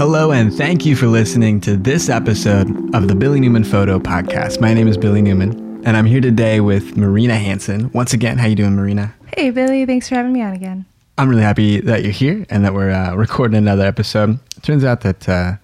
Hello, 0.00 0.32
and 0.32 0.50
thank 0.50 0.86
you 0.86 0.96
for 0.96 1.08
listening 1.08 1.60
to 1.60 1.76
this 1.76 2.08
episode 2.08 2.94
of 2.94 3.06
the 3.06 3.14
Billy 3.14 3.38
Newman 3.38 3.64
Photo 3.64 3.98
Podcast. 3.98 4.58
My 4.58 4.72
name 4.72 4.88
is 4.88 4.96
Billy 4.96 5.20
Newman, 5.20 5.82
and 5.84 5.94
I'm 5.94 6.06
here 6.06 6.22
today 6.22 6.60
with 6.60 6.96
Marina 6.96 7.34
Hanson. 7.36 7.92
Once 7.92 8.14
again, 8.14 8.38
how 8.38 8.46
you 8.46 8.54
doing, 8.54 8.74
Marina? 8.74 9.14
Hey, 9.36 9.50
Billy. 9.50 9.84
Thanks 9.84 10.08
for 10.08 10.14
having 10.14 10.32
me 10.32 10.40
on 10.40 10.54
again. 10.54 10.86
I'm 11.18 11.28
really 11.28 11.42
happy 11.42 11.82
that 11.82 12.02
you're 12.02 12.12
here 12.12 12.46
and 12.48 12.64
that 12.64 12.72
we're 12.72 12.90
uh, 12.90 13.14
recording 13.14 13.58
another 13.58 13.84
episode. 13.84 14.38
It 14.56 14.62
turns 14.62 14.84
out 14.84 15.02
that 15.02 15.28
uh, 15.28 15.56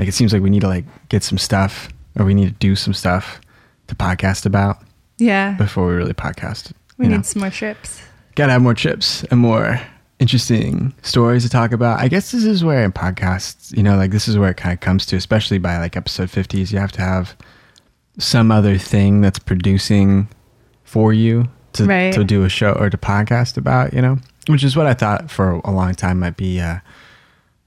like 0.00 0.08
it 0.08 0.14
seems 0.14 0.32
like 0.32 0.42
we 0.42 0.50
need 0.50 0.62
to 0.62 0.68
like 0.68 0.84
get 1.08 1.22
some 1.22 1.38
stuff 1.38 1.88
or 2.18 2.24
we 2.24 2.34
need 2.34 2.46
to 2.48 2.54
do 2.54 2.74
some 2.74 2.92
stuff 2.92 3.40
to 3.86 3.94
podcast 3.94 4.46
about 4.46 4.82
Yeah. 5.18 5.52
before 5.52 5.86
we 5.86 5.94
really 5.94 6.12
podcast. 6.12 6.72
we 6.98 7.06
need 7.06 7.18
know. 7.18 7.22
some 7.22 7.38
more 7.38 7.50
trips. 7.50 8.02
Gotta 8.34 8.50
have 8.50 8.62
more 8.62 8.74
chips 8.74 9.22
and 9.30 9.38
more 9.38 9.80
interesting 10.18 10.94
stories 11.02 11.42
to 11.44 11.48
talk 11.50 11.72
about. 11.72 12.00
I 12.00 12.08
guess 12.08 12.32
this 12.32 12.44
is 12.44 12.64
where 12.64 12.82
in 12.84 12.92
podcasts, 12.92 13.76
you 13.76 13.82
know, 13.82 13.96
like 13.96 14.10
this 14.10 14.28
is 14.28 14.38
where 14.38 14.50
it 14.50 14.56
kind 14.56 14.72
of 14.72 14.80
comes 14.80 15.04
to, 15.06 15.16
especially 15.16 15.58
by 15.58 15.78
like 15.78 15.96
episode 15.96 16.28
50s, 16.30 16.72
you 16.72 16.78
have 16.78 16.92
to 16.92 17.00
have 17.02 17.36
some 18.18 18.50
other 18.50 18.78
thing 18.78 19.20
that's 19.20 19.38
producing 19.38 20.28
for 20.84 21.12
you 21.12 21.48
to, 21.74 21.84
Right. 21.84 22.14
to 22.14 22.24
do 22.24 22.44
a 22.44 22.48
show 22.48 22.72
or 22.72 22.88
to 22.88 22.96
podcast 22.96 23.56
about, 23.58 23.92
you 23.92 24.00
know, 24.00 24.18
which 24.46 24.64
is 24.64 24.74
what 24.76 24.86
I 24.86 24.94
thought 24.94 25.30
for 25.30 25.60
a 25.64 25.70
long 25.70 25.94
time 25.94 26.20
might 26.20 26.36
be, 26.36 26.60
uh, 26.60 26.78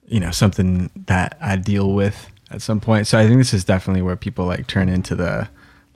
you 0.08 0.20
know, 0.20 0.32
something 0.32 0.90
that 1.06 1.38
I 1.40 1.56
deal 1.56 1.94
with 1.94 2.32
at 2.50 2.64
some 2.64 2.80
point. 2.80 3.06
So 3.06 3.20
I 3.20 3.28
think 3.28 3.38
this 3.40 3.54
is 3.54 3.64
definitely 3.64 4.02
where 4.02 4.16
people 4.16 4.46
like 4.46 4.66
turn 4.66 4.90
into 4.90 5.14
the, 5.14 5.48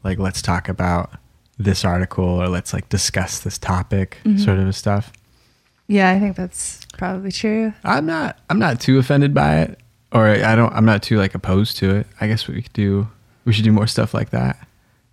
like, 0.03 0.19
let's 0.19 0.41
talk 0.41 0.69
about 0.69 1.11
this 1.57 1.83
article 1.83 2.25
or 2.25 2.47
let's 2.47 2.73
like 2.73 2.89
discuss 2.89 3.39
this 3.39 3.57
topic 3.57 4.17
Mhm. 4.23 4.43
sort 4.43 4.59
of 4.59 4.75
stuff. 4.75 5.11
Yeah, 5.87 6.09
I 6.11 6.19
think 6.19 6.35
that's 6.35 6.85
probably 6.97 7.31
true. 7.31 7.73
I'm 7.83 8.05
not 8.05 8.39
I'm 8.49 8.59
not 8.59 8.79
too 8.79 8.97
offended 8.99 9.33
by 9.33 9.59
it 9.61 9.79
or 10.11 10.27
I 10.27 10.55
don't 10.55 10.73
I'm 10.73 10.85
not 10.85 11.03
too 11.03 11.17
like 11.17 11.35
opposed 11.35 11.77
to 11.77 11.95
it. 11.95 12.07
I 12.21 12.27
guess 12.27 12.47
we 12.47 12.61
could 12.61 12.73
do 12.73 13.07
we 13.45 13.53
should 13.53 13.65
do 13.65 13.71
more 13.71 13.87
stuff 13.87 14.13
like 14.13 14.29
that. 14.31 14.57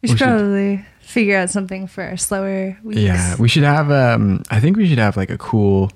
We 0.02 0.08
should 0.08 0.14
We 0.14 0.18
should- 0.18 0.24
probably 0.26 0.84
figure 1.00 1.36
out 1.36 1.50
something 1.50 1.88
for 1.88 2.04
our 2.04 2.16
slower 2.16 2.78
weeks. 2.84 3.00
Yeah, 3.00 3.34
we 3.36 3.48
should 3.48 3.64
have 3.64 3.90
um 3.90 4.42
I 4.50 4.60
think 4.60 4.76
we 4.76 4.88
should 4.88 4.98
have 4.98 5.16
like 5.16 5.30
a 5.30 5.38
cool 5.38 5.90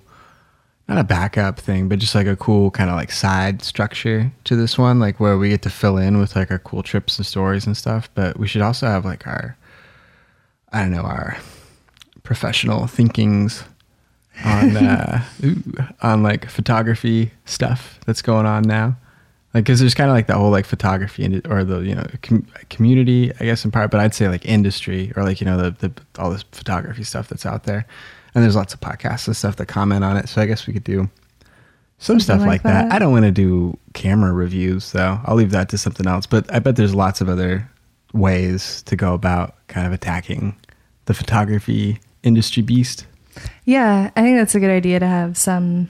not 0.88 0.98
a 0.98 1.04
backup 1.04 1.58
thing, 1.58 1.88
but 1.88 1.98
just 1.98 2.14
like 2.14 2.26
a 2.26 2.36
cool 2.36 2.70
kind 2.70 2.90
of 2.90 2.96
like 2.96 3.10
side 3.12 3.62
structure 3.62 4.30
to 4.44 4.54
this 4.56 4.76
one, 4.76 4.98
like 5.00 5.18
where 5.18 5.38
we 5.38 5.48
get 5.48 5.62
to 5.62 5.70
fill 5.70 5.96
in 5.96 6.18
with 6.18 6.36
like 6.36 6.50
our 6.50 6.58
cool 6.58 6.82
trips 6.82 7.16
and 7.16 7.24
stories 7.24 7.64
and 7.64 7.74
stuff. 7.76 8.10
But 8.14 8.38
we 8.38 8.46
should 8.48 8.60
also 8.60 8.86
have 8.86 9.04
like 9.04 9.26
our 9.26 9.56
I 10.72 10.80
don't 10.80 10.90
know, 10.90 11.02
our 11.02 11.38
professional 12.24 12.86
thinkings 12.86 13.64
on 14.44 14.76
uh 14.76 15.24
ooh, 15.44 15.62
on 16.02 16.22
like 16.22 16.48
photography 16.48 17.30
stuff 17.44 18.00
that's 18.06 18.22
going 18.22 18.46
on 18.46 18.62
now. 18.62 18.96
Like, 19.52 19.66
cause 19.66 19.78
there's 19.78 19.94
kind 19.94 20.10
of 20.10 20.14
like 20.16 20.26
the 20.26 20.34
whole 20.34 20.50
like 20.50 20.66
photography 20.66 21.24
and 21.24 21.46
or 21.46 21.62
the 21.62 21.78
you 21.80 21.94
know 21.94 22.04
com- 22.22 22.46
community, 22.70 23.30
I 23.38 23.44
guess 23.44 23.64
in 23.64 23.70
part, 23.70 23.90
but 23.92 24.00
I'd 24.00 24.14
say 24.14 24.28
like 24.28 24.44
industry 24.44 25.12
or 25.16 25.22
like 25.22 25.40
you 25.40 25.44
know 25.44 25.56
the, 25.56 25.70
the 25.88 25.92
all 26.20 26.30
this 26.30 26.42
photography 26.50 27.04
stuff 27.04 27.28
that's 27.28 27.46
out 27.46 27.62
there, 27.64 27.86
and 28.34 28.42
there's 28.42 28.56
lots 28.56 28.74
of 28.74 28.80
podcasts 28.80 29.28
and 29.28 29.36
stuff 29.36 29.54
that 29.56 29.66
comment 29.66 30.02
on 30.02 30.16
it. 30.16 30.28
So 30.28 30.42
I 30.42 30.46
guess 30.46 30.66
we 30.66 30.72
could 30.72 30.82
do 30.82 31.08
some 31.98 32.18
Something 32.18 32.20
stuff 32.20 32.40
like 32.40 32.48
like 32.48 32.62
that. 32.64 32.88
that. 32.88 32.92
I 32.92 32.98
don't 32.98 33.12
want 33.12 33.26
to 33.26 33.30
do 33.30 33.78
camera 33.92 34.32
reviews 34.32 34.90
though. 34.90 35.20
I'll 35.24 35.36
leave 35.36 35.52
that 35.52 35.68
to 35.68 35.78
something 35.78 36.06
else. 36.08 36.26
But 36.26 36.52
I 36.52 36.58
bet 36.58 36.74
there's 36.74 36.94
lots 36.94 37.20
of 37.20 37.28
other 37.28 37.70
ways 38.12 38.82
to 38.86 38.96
go 38.96 39.14
about 39.14 39.54
kind 39.68 39.86
of 39.86 39.92
attacking 39.92 40.56
the 41.04 41.14
photography 41.14 42.00
industry 42.24 42.62
beast. 42.62 43.06
Yeah, 43.64 44.10
I 44.16 44.22
think 44.22 44.36
that's 44.38 44.54
a 44.54 44.60
good 44.60 44.70
idea 44.70 45.00
to 45.00 45.06
have 45.06 45.36
some 45.36 45.88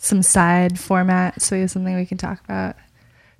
some 0.00 0.22
side 0.22 0.78
format 0.78 1.42
so 1.42 1.56
we 1.56 1.60
have 1.62 1.70
something 1.70 1.96
we 1.96 2.06
can 2.06 2.18
talk 2.18 2.38
about 2.44 2.76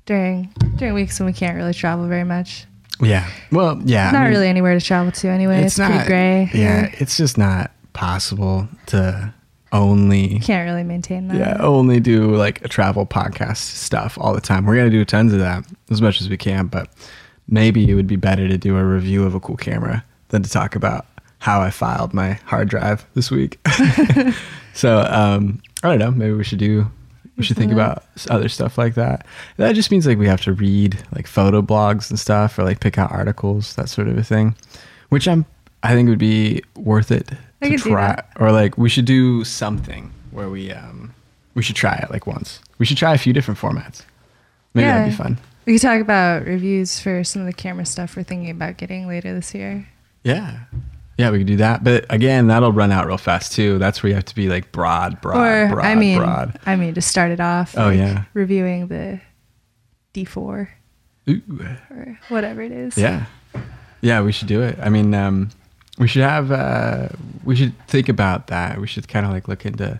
during 0.06 0.52
during 0.76 0.94
weeks 0.94 1.18
when 1.20 1.26
we 1.26 1.32
can't 1.32 1.56
really 1.56 1.74
travel 1.74 2.06
very 2.08 2.24
much. 2.24 2.64
Yeah. 3.00 3.28
Well, 3.52 3.80
yeah. 3.84 4.08
I 4.08 4.12
not 4.12 4.22
mean- 4.24 4.30
really 4.30 4.48
anywhere 4.48 4.78
to 4.78 4.84
travel 4.84 5.12
to 5.12 5.28
anyway. 5.28 5.62
It's, 5.62 5.76
pretty 5.76 6.04
gray. 6.06 6.50
Yeah, 6.52 6.80
here. 6.86 6.94
it's 6.98 7.16
just 7.16 7.38
not 7.38 7.70
possible 7.92 8.68
to 8.86 9.32
only 9.70 10.38
Can't 10.40 10.66
really 10.68 10.82
maintain 10.82 11.28
that. 11.28 11.36
yeah 11.36 11.56
only 11.60 12.00
do 12.00 12.34
like 12.34 12.64
a 12.64 12.68
travel 12.68 13.04
podcast 13.04 13.58
stuff 13.58 14.16
all 14.20 14.32
the 14.34 14.40
time. 14.40 14.64
We're 14.66 14.76
gonna 14.76 14.88
do 14.90 15.04
tons 15.04 15.32
of 15.32 15.40
that 15.40 15.64
as 15.90 16.00
much 16.00 16.20
as 16.22 16.28
we 16.30 16.36
can, 16.38 16.66
but 16.68 16.90
maybe 17.46 17.88
it 17.88 17.94
would 17.94 18.06
be 18.06 18.16
better 18.16 18.48
to 18.48 18.56
do 18.56 18.76
a 18.78 18.84
review 18.84 19.24
of 19.24 19.34
a 19.34 19.40
cool 19.40 19.56
camera 19.56 20.04
than 20.30 20.42
to 20.42 20.50
talk 20.50 20.74
about 20.74 21.06
how 21.38 21.60
I 21.60 21.70
filed 21.70 22.12
my 22.12 22.34
hard 22.44 22.68
drive 22.68 23.06
this 23.14 23.30
week. 23.30 23.58
so 24.74 25.00
um, 25.08 25.60
I 25.82 25.88
don't 25.88 25.98
know. 25.98 26.10
Maybe 26.10 26.32
we 26.32 26.44
should 26.44 26.58
do. 26.58 26.90
We 27.36 27.44
should 27.44 27.56
think 27.56 27.70
about 27.70 28.04
other 28.28 28.48
stuff 28.48 28.76
like 28.76 28.94
that. 28.94 29.24
That 29.58 29.76
just 29.76 29.92
means 29.92 30.06
like 30.08 30.18
we 30.18 30.26
have 30.26 30.40
to 30.42 30.52
read 30.52 31.00
like 31.14 31.28
photo 31.28 31.62
blogs 31.62 32.10
and 32.10 32.18
stuff, 32.18 32.58
or 32.58 32.64
like 32.64 32.80
pick 32.80 32.98
out 32.98 33.12
articles, 33.12 33.76
that 33.76 33.88
sort 33.88 34.08
of 34.08 34.18
a 34.18 34.24
thing. 34.24 34.56
Which 35.10 35.28
I'm, 35.28 35.46
I 35.84 35.94
think 35.94 36.08
would 36.08 36.18
be 36.18 36.62
worth 36.74 37.12
it 37.12 37.30
I 37.62 37.70
to 37.70 37.76
try. 37.76 38.20
Or 38.40 38.50
like 38.50 38.76
we 38.76 38.88
should 38.88 39.04
do 39.04 39.44
something 39.44 40.12
where 40.32 40.50
we, 40.50 40.72
um, 40.72 41.14
we 41.54 41.62
should 41.62 41.76
try 41.76 41.94
it 41.94 42.10
like 42.10 42.26
once. 42.26 42.60
We 42.78 42.86
should 42.86 42.96
try 42.96 43.14
a 43.14 43.18
few 43.18 43.32
different 43.32 43.60
formats. 43.60 44.02
Maybe 44.74 44.86
that'd 44.86 45.12
be 45.12 45.16
fun. 45.16 45.38
We 45.64 45.74
could 45.74 45.82
talk 45.82 46.00
about 46.00 46.44
reviews 46.44 46.98
for 46.98 47.22
some 47.22 47.42
of 47.42 47.46
the 47.46 47.52
camera 47.52 47.86
stuff 47.86 48.16
we're 48.16 48.22
thinking 48.24 48.50
about 48.50 48.78
getting 48.78 49.06
later 49.06 49.32
this 49.32 49.54
year. 49.54 49.88
Yeah. 50.24 50.60
Yeah, 51.18 51.30
we 51.30 51.38
could 51.38 51.48
do 51.48 51.56
that. 51.56 51.82
But 51.82 52.06
again, 52.10 52.46
that'll 52.46 52.72
run 52.72 52.92
out 52.92 53.06
real 53.06 53.18
fast 53.18 53.52
too. 53.52 53.78
That's 53.78 54.02
where 54.02 54.08
you 54.08 54.14
have 54.14 54.24
to 54.26 54.34
be 54.36 54.48
like 54.48 54.70
broad, 54.70 55.20
broad, 55.20 55.36
or 55.40 55.68
broad, 55.74 55.84
I 55.84 55.96
mean, 55.96 56.18
broad. 56.18 56.58
I 56.64 56.76
mean 56.76 56.94
to 56.94 57.00
start 57.02 57.32
it 57.32 57.40
off. 57.40 57.76
Oh, 57.76 57.88
like, 57.88 57.98
yeah. 57.98 58.24
reviewing 58.34 58.86
the 58.86 59.20
D4 60.14 60.68
or 61.26 62.18
whatever 62.28 62.62
it 62.62 62.70
is. 62.70 62.96
Yeah. 62.96 63.26
Yeah, 64.00 64.22
we 64.22 64.30
should 64.30 64.46
do 64.46 64.62
it. 64.62 64.78
I 64.80 64.90
mean, 64.90 65.12
um, 65.12 65.50
we 65.98 66.06
should 66.06 66.22
have, 66.22 66.52
uh, 66.52 67.08
we 67.42 67.56
should 67.56 67.76
think 67.88 68.08
about 68.08 68.46
that. 68.46 68.80
We 68.80 68.86
should 68.86 69.08
kind 69.08 69.26
of 69.26 69.32
like 69.32 69.48
look 69.48 69.66
into 69.66 69.98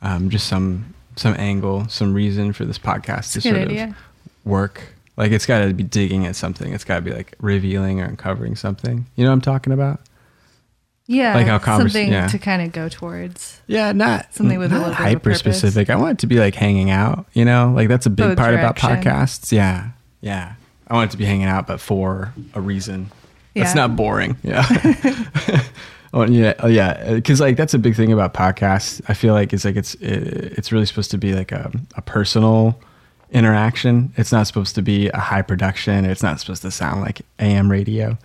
um, 0.00 0.30
just 0.30 0.46
some, 0.46 0.94
some 1.16 1.34
angle, 1.38 1.88
some 1.88 2.14
reason 2.14 2.52
for 2.52 2.64
this 2.64 2.78
podcast 2.78 3.32
to 3.32 3.40
a 3.40 3.42
good 3.42 3.58
sort 3.58 3.68
idea. 3.68 3.84
of 3.88 3.96
work. 4.44 4.94
Like 5.16 5.32
it's 5.32 5.44
got 5.44 5.66
to 5.66 5.74
be 5.74 5.82
digging 5.82 6.24
at 6.24 6.36
something. 6.36 6.72
It's 6.72 6.84
got 6.84 6.96
to 6.96 7.00
be 7.02 7.12
like 7.12 7.34
revealing 7.40 8.00
or 8.00 8.04
uncovering 8.04 8.54
something. 8.54 9.06
You 9.16 9.24
know 9.24 9.30
what 9.30 9.34
I'm 9.34 9.40
talking 9.40 9.72
about? 9.72 10.00
Yeah, 11.12 11.34
Like 11.34 11.46
how 11.46 11.58
convers- 11.58 11.92
something 11.92 12.10
yeah. 12.12 12.26
to 12.28 12.38
kind 12.38 12.62
of 12.62 12.72
go 12.72 12.88
towards. 12.88 13.60
Yeah, 13.66 13.92
not 13.92 14.32
Something 14.34 14.58
with 14.58 14.72
a 14.72 14.74
not 14.74 14.78
little 14.88 14.94
bit 14.94 15.00
of 15.00 15.06
hyper 15.06 15.34
specific. 15.34 15.90
I 15.90 15.96
want 15.96 16.12
it 16.12 16.18
to 16.20 16.26
be 16.26 16.38
like 16.38 16.54
hanging 16.54 16.90
out. 16.90 17.26
You 17.34 17.44
know, 17.44 17.72
like 17.74 17.88
that's 17.88 18.06
a 18.06 18.10
big 18.10 18.28
Both 18.28 18.38
part 18.38 18.54
about 18.54 18.76
podcasts. 18.76 19.52
Yeah, 19.52 19.90
yeah. 20.20 20.54
I 20.88 20.94
want 20.94 21.10
it 21.10 21.12
to 21.12 21.18
be 21.18 21.24
hanging 21.24 21.46
out, 21.46 21.66
but 21.66 21.80
for 21.80 22.32
a 22.54 22.60
reason. 22.60 23.10
That's 23.54 23.70
Yeah. 23.74 23.82
not 23.86 23.96
boring. 23.96 24.36
Yeah. 24.42 24.64
oh 26.14 26.24
yeah, 26.26 26.54
oh, 26.60 26.66
yeah. 26.68 27.14
Because 27.14 27.40
like 27.40 27.56
that's 27.56 27.74
a 27.74 27.78
big 27.78 27.94
thing 27.96 28.12
about 28.12 28.34
podcasts. 28.34 29.00
I 29.08 29.14
feel 29.14 29.34
like 29.34 29.52
it's 29.52 29.64
like 29.64 29.76
it's 29.76 29.94
it's 30.00 30.72
really 30.72 30.86
supposed 30.86 31.10
to 31.12 31.18
be 31.18 31.34
like 31.34 31.52
a 31.52 31.70
a 31.96 32.02
personal 32.02 32.80
interaction. 33.30 34.12
It's 34.16 34.32
not 34.32 34.46
supposed 34.46 34.74
to 34.74 34.82
be 34.82 35.08
a 35.08 35.18
high 35.18 35.42
production. 35.42 36.04
It's 36.04 36.22
not 36.22 36.40
supposed 36.40 36.62
to 36.62 36.70
sound 36.70 37.00
like 37.00 37.22
AM 37.38 37.70
radio. 37.70 38.18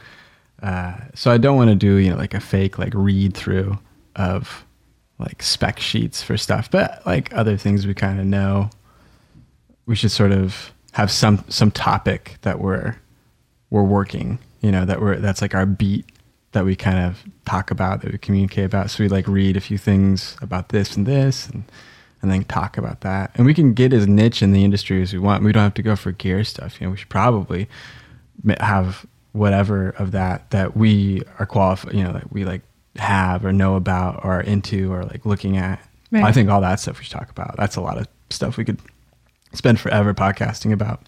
Uh, 0.61 0.95
so 1.13 1.31
I 1.31 1.37
don't 1.37 1.55
want 1.55 1.69
to 1.69 1.75
do 1.75 1.95
you 1.95 2.09
know 2.09 2.17
like 2.17 2.33
a 2.33 2.39
fake 2.39 2.79
like 2.79 2.93
read 2.95 3.35
through 3.35 3.77
of 4.15 4.65
like 5.19 5.41
spec 5.41 5.79
sheets 5.79 6.21
for 6.21 6.37
stuff, 6.37 6.69
but 6.69 7.05
like 7.05 7.33
other 7.33 7.57
things 7.57 7.87
we 7.87 7.93
kind 7.93 8.19
of 8.19 8.25
know. 8.25 8.69
We 9.85 9.95
should 9.95 10.11
sort 10.11 10.31
of 10.31 10.71
have 10.93 11.11
some 11.11 11.43
some 11.49 11.71
topic 11.71 12.37
that 12.41 12.59
we're 12.59 12.95
we're 13.69 13.83
working, 13.83 14.39
you 14.61 14.71
know, 14.71 14.85
that 14.85 15.01
we're 15.01 15.17
that's 15.17 15.41
like 15.41 15.55
our 15.55 15.65
beat 15.65 16.05
that 16.51 16.65
we 16.65 16.75
kind 16.75 16.99
of 16.99 17.23
talk 17.45 17.71
about, 17.71 18.01
that 18.01 18.11
we 18.11 18.17
communicate 18.17 18.65
about. 18.65 18.89
So 18.89 19.03
we 19.03 19.09
like 19.09 19.27
read 19.27 19.57
a 19.57 19.61
few 19.61 19.77
things 19.77 20.37
about 20.41 20.69
this 20.69 20.95
and 20.95 21.05
this 21.05 21.47
and 21.47 21.63
and 22.21 22.31
then 22.31 22.43
talk 22.45 22.77
about 22.77 23.01
that. 23.01 23.31
And 23.35 23.45
we 23.45 23.53
can 23.53 23.73
get 23.73 23.93
as 23.93 24.07
niche 24.07 24.41
in 24.41 24.51
the 24.51 24.63
industry 24.63 25.01
as 25.01 25.13
we 25.13 25.19
want. 25.19 25.43
We 25.43 25.51
don't 25.51 25.63
have 25.63 25.75
to 25.75 25.83
go 25.83 25.95
for 25.95 26.11
gear 26.11 26.43
stuff. 26.43 26.79
You 26.79 26.87
know, 26.87 26.91
we 26.91 26.97
should 26.97 27.09
probably 27.09 27.69
have 28.59 29.05
whatever 29.37 29.89
of 29.91 30.11
that 30.11 30.49
that 30.51 30.75
we 30.75 31.21
are 31.39 31.45
qualified, 31.45 31.93
you 31.93 32.03
know, 32.03 32.13
that 32.13 32.31
we 32.31 32.43
like 32.45 32.61
have 32.97 33.45
or 33.45 33.53
know 33.53 33.75
about 33.75 34.23
or 34.23 34.37
are 34.37 34.41
into 34.41 34.91
or 34.91 35.03
like 35.03 35.25
looking 35.25 35.57
at. 35.57 35.79
Right. 36.11 36.23
I 36.23 36.31
think 36.31 36.49
all 36.49 36.61
that 36.61 36.79
stuff 36.79 36.97
we 36.99 37.03
should 37.05 37.13
talk 37.13 37.29
about. 37.29 37.55
That's 37.57 37.75
a 37.75 37.81
lot 37.81 37.97
of 37.97 38.07
stuff 38.29 38.57
we 38.57 38.65
could 38.65 38.79
spend 39.53 39.79
forever 39.79 40.13
podcasting 40.13 40.71
about. 40.73 41.01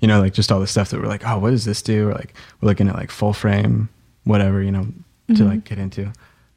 You 0.00 0.08
know, 0.08 0.20
like 0.20 0.32
just 0.32 0.50
all 0.50 0.60
the 0.60 0.66
stuff 0.66 0.88
that 0.90 1.00
we're 1.00 1.08
like, 1.08 1.26
oh, 1.26 1.38
what 1.38 1.50
does 1.50 1.64
this 1.66 1.82
do? 1.82 2.08
Or 2.08 2.14
like 2.14 2.34
we're 2.60 2.68
looking 2.68 2.88
at 2.88 2.94
like 2.96 3.10
full 3.10 3.32
frame, 3.34 3.88
whatever, 4.24 4.62
you 4.62 4.70
know, 4.72 4.86
to 5.28 5.34
Mhm. 5.34 5.48
like 5.48 5.64
get 5.64 5.78
into. 5.78 6.10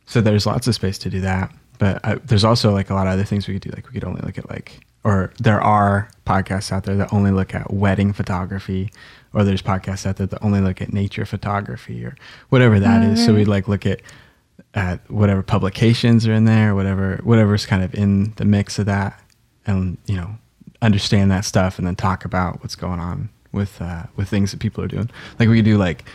So 0.05 0.21
there's 0.21 0.45
lots 0.45 0.67
of 0.67 0.75
space 0.75 0.97
to 0.99 1.09
do 1.09 1.21
that. 1.21 1.51
But 1.77 1.99
I, 2.05 2.15
there's 2.15 2.43
also 2.45 2.71
like 2.71 2.89
a 2.89 2.93
lot 2.93 3.07
of 3.07 3.13
other 3.13 3.23
things 3.25 3.47
we 3.47 3.55
could 3.55 3.63
do. 3.63 3.71
Like 3.75 3.87
we 3.87 3.93
could 3.93 4.05
only 4.05 4.21
look 4.21 4.37
at 4.37 4.49
like, 4.49 4.85
or 5.03 5.33
there 5.39 5.61
are 5.61 6.09
podcasts 6.25 6.71
out 6.71 6.83
there 6.83 6.95
that 6.95 7.11
only 7.11 7.31
look 7.31 7.53
at 7.53 7.73
wedding 7.73 8.13
photography, 8.13 8.91
or 9.33 9.43
there's 9.43 9.61
podcasts 9.61 10.05
out 10.05 10.17
there 10.17 10.27
that 10.27 10.43
only 10.43 10.61
look 10.61 10.81
at 10.81 10.93
nature 10.93 11.25
photography 11.25 12.05
or 12.05 12.15
whatever 12.49 12.79
that 12.79 13.03
is. 13.03 13.23
So 13.25 13.33
we'd 13.33 13.47
like 13.47 13.67
look 13.67 13.85
at 13.85 14.01
at 14.75 15.09
whatever 15.09 15.43
publications 15.43 16.27
are 16.27 16.33
in 16.33 16.45
there, 16.45 16.73
whatever 16.75 17.19
whatever's 17.23 17.65
kind 17.65 17.83
of 17.83 17.93
in 17.93 18.33
the 18.35 18.45
mix 18.45 18.79
of 18.79 18.85
that, 18.85 19.19
and 19.65 19.97
you 20.05 20.15
know 20.15 20.37
understand 20.81 21.31
that 21.31 21.45
stuff 21.45 21.77
and 21.77 21.87
then 21.87 21.95
talk 21.95 22.25
about 22.25 22.61
what's 22.61 22.75
going 22.75 22.99
on 22.99 23.29
with 23.51 23.81
uh, 23.81 24.03
with 24.15 24.29
things 24.29 24.51
that 24.51 24.59
people 24.59 24.83
are 24.83 24.87
doing. 24.87 25.09
Like 25.39 25.49
we 25.49 25.57
could 25.57 25.65
do 25.65 25.77
like 25.77 26.05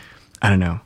I 0.40 0.48
don't 0.50 0.60
know, 0.60 0.80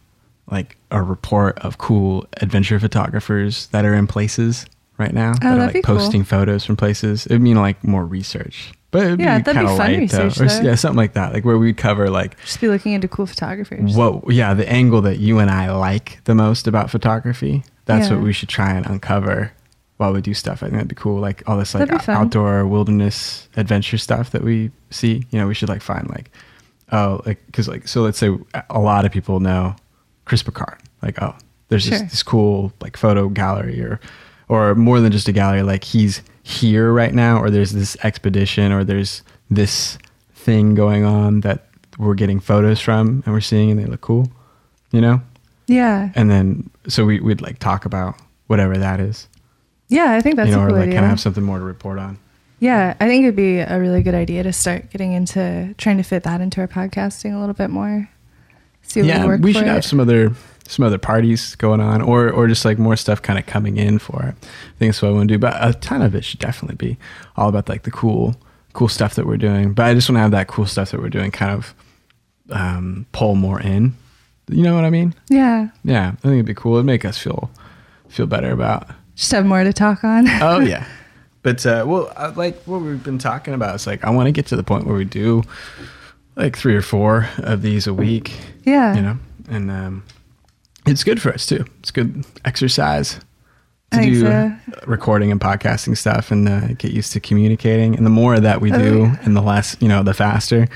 like 0.50 0.76
a 0.90 1.02
report 1.02 1.58
of 1.60 1.78
cool 1.78 2.26
adventure 2.40 2.81
photographers 2.81 3.66
that 3.69 3.84
are 3.84 3.94
in 3.94 4.06
places 4.06 4.66
right 4.98 5.12
now 5.12 5.32
Oh, 5.42 5.48
that'd 5.56 5.58
like 5.58 5.72
be 5.72 5.82
cool. 5.82 5.96
posting 5.96 6.24
photos 6.24 6.64
from 6.64 6.76
places. 6.76 7.26
It'd 7.26 7.40
mean 7.40 7.56
like 7.56 7.82
more 7.84 8.04
research, 8.04 8.72
but 8.90 9.04
it'd 9.04 9.20
Yeah, 9.20 9.38
be 9.38 9.42
that'd 9.44 9.44
be 9.44 9.52
kind 9.54 9.66
of 9.68 9.76
fun 9.76 9.78
light 9.92 10.10
though, 10.10 10.24
research, 10.24 10.40
or 10.40 10.48
though. 10.62 10.68
yeah, 10.68 10.74
something 10.74 10.96
like 10.96 11.14
that. 11.14 11.32
Like 11.32 11.44
where 11.44 11.58
we'd 11.58 11.76
cover 11.76 12.10
like 12.10 12.38
Just 12.44 12.60
be 12.60 12.68
looking 12.68 12.92
into 12.92 13.08
cool 13.08 13.26
photographers. 13.26 13.96
what 13.96 14.30
yeah 14.32 14.54
the 14.54 14.68
angle 14.70 15.00
that 15.02 15.18
you 15.18 15.38
and 15.38 15.50
i 15.50 15.70
like 15.72 16.22
the 16.24 16.34
most 16.34 16.66
about 16.66 16.90
photography 16.90 17.64
that's 17.86 18.08
Yeah. 18.08 18.14
what 18.16 18.24
we 18.24 18.32
should 18.32 18.48
try 18.48 18.70
and 18.72 18.86
uncover 18.86 19.52
while 19.96 20.12
we 20.12 20.20
do 20.20 20.34
stuff 20.34 20.62
i 20.62 20.66
think 20.66 20.72
that'd 20.74 20.88
be 20.88 20.94
cool 20.94 21.20
like 21.20 21.42
all 21.48 21.56
this 21.58 21.74
like 21.74 21.86
That'd 21.88 22.00
be 22.00 22.04
fun. 22.04 22.16
outdoor 22.16 22.66
wilderness 22.66 23.48
adventure 23.56 23.98
stuff 23.98 24.30
that 24.30 24.42
we 24.42 24.70
see 24.90 25.24
you 25.30 25.38
know 25.38 25.46
we 25.48 25.54
should 25.54 25.68
like 25.68 25.82
find 25.82 26.08
like 26.10 26.30
oh 26.92 27.20
like 27.26 27.44
because 27.46 27.68
like 27.68 27.88
so 27.88 28.02
let's 28.02 28.18
say 28.18 28.30
a 28.70 28.78
lot 28.80 29.04
of 29.04 29.12
people 29.12 29.40
know 29.40 29.74
Chris 30.26 30.42
Burkard 30.42 30.78
like 31.02 31.20
oh 31.22 31.34
there's 31.68 31.84
Sure. 31.84 31.98
this, 31.98 32.10
this 32.10 32.22
cool 32.22 32.72
like 32.80 32.96
photo 32.96 33.28
gallery 33.28 33.80
or 33.80 33.98
or 34.52 34.75
more 34.75 35.00
than 35.00 35.10
just 35.10 35.26
a 35.28 35.32
gallery 35.32 35.62
like 35.62 35.82
he's 35.82 36.20
here 36.43 36.93
right 36.93 37.14
now 37.14 37.40
or 37.40 37.49
there's 37.49 37.72
this 37.72 37.96
expedition 38.04 38.70
or 38.70 38.84
there's 38.84 39.22
this 39.50 39.96
thing 40.34 40.75
going 40.75 41.04
on 41.04 41.40
that 41.40 41.69
we're 41.96 42.14
getting 42.14 42.38
photos 42.38 42.78
from 42.78 43.22
and 43.25 43.32
we're 43.32 43.40
seeing 43.40 43.70
and 43.70 43.81
they 43.81 43.87
look 43.87 44.02
cool 44.02 44.31
you 44.90 45.00
know 45.00 45.22
yeah. 45.69 46.10
and 46.14 46.31
then 46.31 46.69
so 46.87 47.06
we, 47.06 47.19
we'd 47.20 47.40
like 47.40 47.58
talk 47.60 47.87
about 47.87 48.14
whatever 48.49 48.76
that 48.76 49.00
is 49.00 49.26
Yeah, 49.88 50.12
I 50.12 50.20
think 50.20 50.37
that's 50.37 50.50
you 50.50 50.56
know 50.56 50.62
a 50.62 50.66
or 50.66 50.70
like 50.70 50.82
idea. 50.82 50.94
kind 50.96 51.04
of 51.06 51.10
have 51.10 51.20
something 51.20 51.44
more 51.44 51.58
to 51.58 51.64
report 51.64 51.99
on 51.99 52.19
Yeah, 52.60 52.94
I 53.00 53.06
think 53.08 53.22
it'd 53.22 53.37
be 53.37 53.58
a 53.60 53.78
really 53.81 54.02
good 54.02 54.14
idea 54.14 54.43
to 54.43 54.52
start 54.52 54.90
getting 54.90 55.12
into 55.12 55.75
trying 55.78 55.96
to 55.96 56.02
fit 56.02 56.25
that 56.25 56.43
into 56.43 56.60
our 56.60 56.69
podcasting 56.69 57.34
a 57.34 57.38
little 57.40 57.54
bit 57.54 57.70
more. 57.70 58.10
See 58.82 59.00
what 59.00 59.06
yeah 59.08 59.37
we 59.37 59.54
should 59.54 59.62
it. 59.62 59.69
have 59.69 59.84
some 59.84 60.00
other 60.00 60.32
some 60.72 60.84
other 60.84 60.98
parties 60.98 61.54
going 61.56 61.80
on 61.80 62.00
or 62.00 62.30
or 62.30 62.48
just 62.48 62.64
like 62.64 62.78
more 62.78 62.96
stuff 62.96 63.20
kind 63.20 63.38
of 63.38 63.44
coming 63.46 63.76
in 63.76 63.98
for 63.98 64.22
it. 64.22 64.34
I 64.34 64.78
think 64.78 64.92
that's 64.92 65.02
what 65.02 65.10
i 65.10 65.12
want 65.12 65.28
to 65.28 65.34
do 65.34 65.38
but 65.38 65.54
a 65.60 65.74
ton 65.74 66.00
of 66.02 66.14
it 66.14 66.24
should 66.24 66.40
definitely 66.40 66.76
be 66.76 66.98
all 67.36 67.48
about 67.48 67.69
like 67.69 67.82
the 67.82 67.90
cool 67.90 68.34
cool 68.72 68.88
stuff 68.88 69.14
that 69.16 69.26
we're 69.26 69.36
doing. 69.36 69.74
But 69.74 69.86
i 69.86 69.94
just 69.94 70.08
want 70.08 70.16
to 70.16 70.20
have 70.22 70.30
that 70.30 70.48
cool 70.48 70.66
stuff 70.66 70.90
that 70.90 71.00
we're 71.00 71.10
doing 71.10 71.30
kind 71.30 71.52
of 71.52 71.74
um 72.50 73.06
pull 73.12 73.34
more 73.34 73.60
in. 73.60 73.94
You 74.48 74.62
know 74.64 74.74
what 74.74 74.84
i 74.84 74.90
mean? 74.90 75.14
Yeah, 75.28 75.69
yeah 75.84 76.08
i 76.08 76.20
think 76.22 76.34
it'd 76.34 76.46
be 76.46 76.54
cool. 76.54 76.76
It'd 76.76 76.86
make 76.86 77.04
us 77.04 77.18
feel 77.18 77.50
feel 78.08 78.26
better 78.26 78.50
about 78.50 78.88
just 79.14 79.30
have 79.32 79.44
more 79.44 79.62
to 79.62 79.72
talk 79.72 80.02
on. 80.04 80.26
oh 80.40 80.60
yeah. 80.60 80.86
But 81.42 81.66
uh 81.66 81.84
well 81.86 82.12
uh, 82.16 82.32
like 82.34 82.62
what 82.64 82.80
we've 82.80 83.02
been 83.04 83.18
talking 83.18 83.52
about 83.52 83.75
is 83.75 83.86
like 83.86 84.04
i 84.04 84.10
want 84.10 84.26
to 84.26 84.32
get 84.32 84.46
to 84.46 84.56
the 84.56 84.62
point 84.62 84.86
where 84.86 84.96
we 84.96 85.04
do 85.04 85.42
like 86.34 86.56
three 86.56 86.75
or 86.75 86.82
four 86.82 87.28
of 87.38 87.60
these 87.60 87.86
a 87.86 87.92
week 87.92 88.32
yeah, 88.64 88.94
you 88.94 89.02
know? 89.02 89.18
And 89.50 89.70
um 89.70 90.04
it's 90.87 91.05
good 91.05 91.20
for 91.23 91.32
us 91.32 91.46
too 91.46 91.64
it's 91.81 91.90
good 91.90 92.25
exercise 92.44 93.20
to 93.93 94.00
do 94.00 94.20
so. 94.20 94.52
recording 94.87 95.31
and 95.31 95.40
podcasting 95.40 95.96
stuff 95.96 96.31
and 96.31 96.49
uh, 96.49 96.69
get 96.79 96.93
used 96.93 97.12
to 97.12 97.20
communicating 97.20 97.94
and 97.96 98.06
the 98.06 98.11
more 98.11 98.40
that 98.40 98.61
we 98.61 98.73
Oh, 98.73 98.79
do 98.79 98.99
yeah. 99.02 99.17
and 99.23 99.37
the 99.37 99.43
less 99.43 99.76
you 99.81 99.88
know 99.88 100.02
the 100.02 100.14
faster 100.14 100.67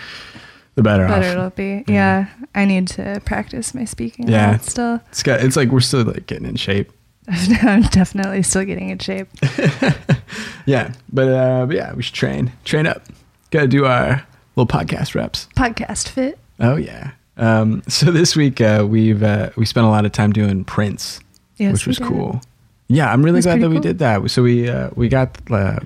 the 0.75 0.83
better, 0.83 1.09
better 1.09 1.27
off 1.29 1.33
it'll 1.33 1.51
be. 1.51 1.85
Yeah, 1.89 2.29
I 2.55 2.67
need 2.67 2.87
to 2.89 3.23
practice 3.25 3.75
my 3.75 3.87
speaking. 3.87 4.29
Yeah. 4.29 4.51
Yeah, 4.53 4.59
still. 4.59 5.01
it's 5.09 5.23
got 5.23 5.41
it's 5.41 5.57
like 5.57 5.71
we're 5.71 5.81
still 5.81 6.05
like 6.05 6.27
getting 6.27 6.47
in 6.47 6.57
shape 6.57 6.93
I'm 7.29 7.81
definitely 7.83 8.43
still 8.43 8.65
getting 8.65 8.91
in 8.91 8.99
shape. 8.99 9.29
yeah 10.67 10.93
but 11.13 11.29
uh 11.29 11.65
but 11.67 11.75
yeah 11.77 11.95
we 11.95 12.03
should 12.03 12.15
train 12.15 12.53
train 12.65 12.87
up 12.87 13.03
gotta 13.51 13.67
do 13.69 13.87
our 13.87 14.27
little 14.57 14.67
podcast 14.69 15.15
reps 15.15 15.49
Podcast 15.57 16.09
fit. 16.09 16.39
oh 16.61 16.77
yeah 16.77 17.13
um 17.37 17.83
so 17.89 18.11
this 18.11 18.35
week 18.37 18.61
uh 18.61 18.87
we've 18.89 19.23
uh 19.23 19.51
we 19.57 19.65
spent 19.67 19.87
a 19.87 19.91
lot 19.91 20.05
of 20.05 20.13
time 20.13 20.33
doing 20.33 20.65
prints 20.65 21.21
Yes, 21.57 21.73
which 21.73 21.87
was 21.87 21.99
cool. 21.99 22.41
Yeah, 22.89 23.11
I'm 23.13 23.25
really 23.25 23.41
glad 23.41 23.61
that 23.63 23.71
we 23.71 23.81
did 23.81 23.99
that. 23.99 24.31
So 24.31 24.43
we 24.43 24.69
uh, 24.69 24.91
we 24.95 25.09
got 25.09 25.39
uh, 25.51 25.79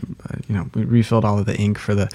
you 0.49 0.55
know 0.55 0.69
we 0.75 0.85
refilled 0.85 1.25
all 1.25 1.39
of 1.39 1.47
the 1.47 1.57
ink 1.57 1.79
for 1.79 1.95
the 1.95 2.09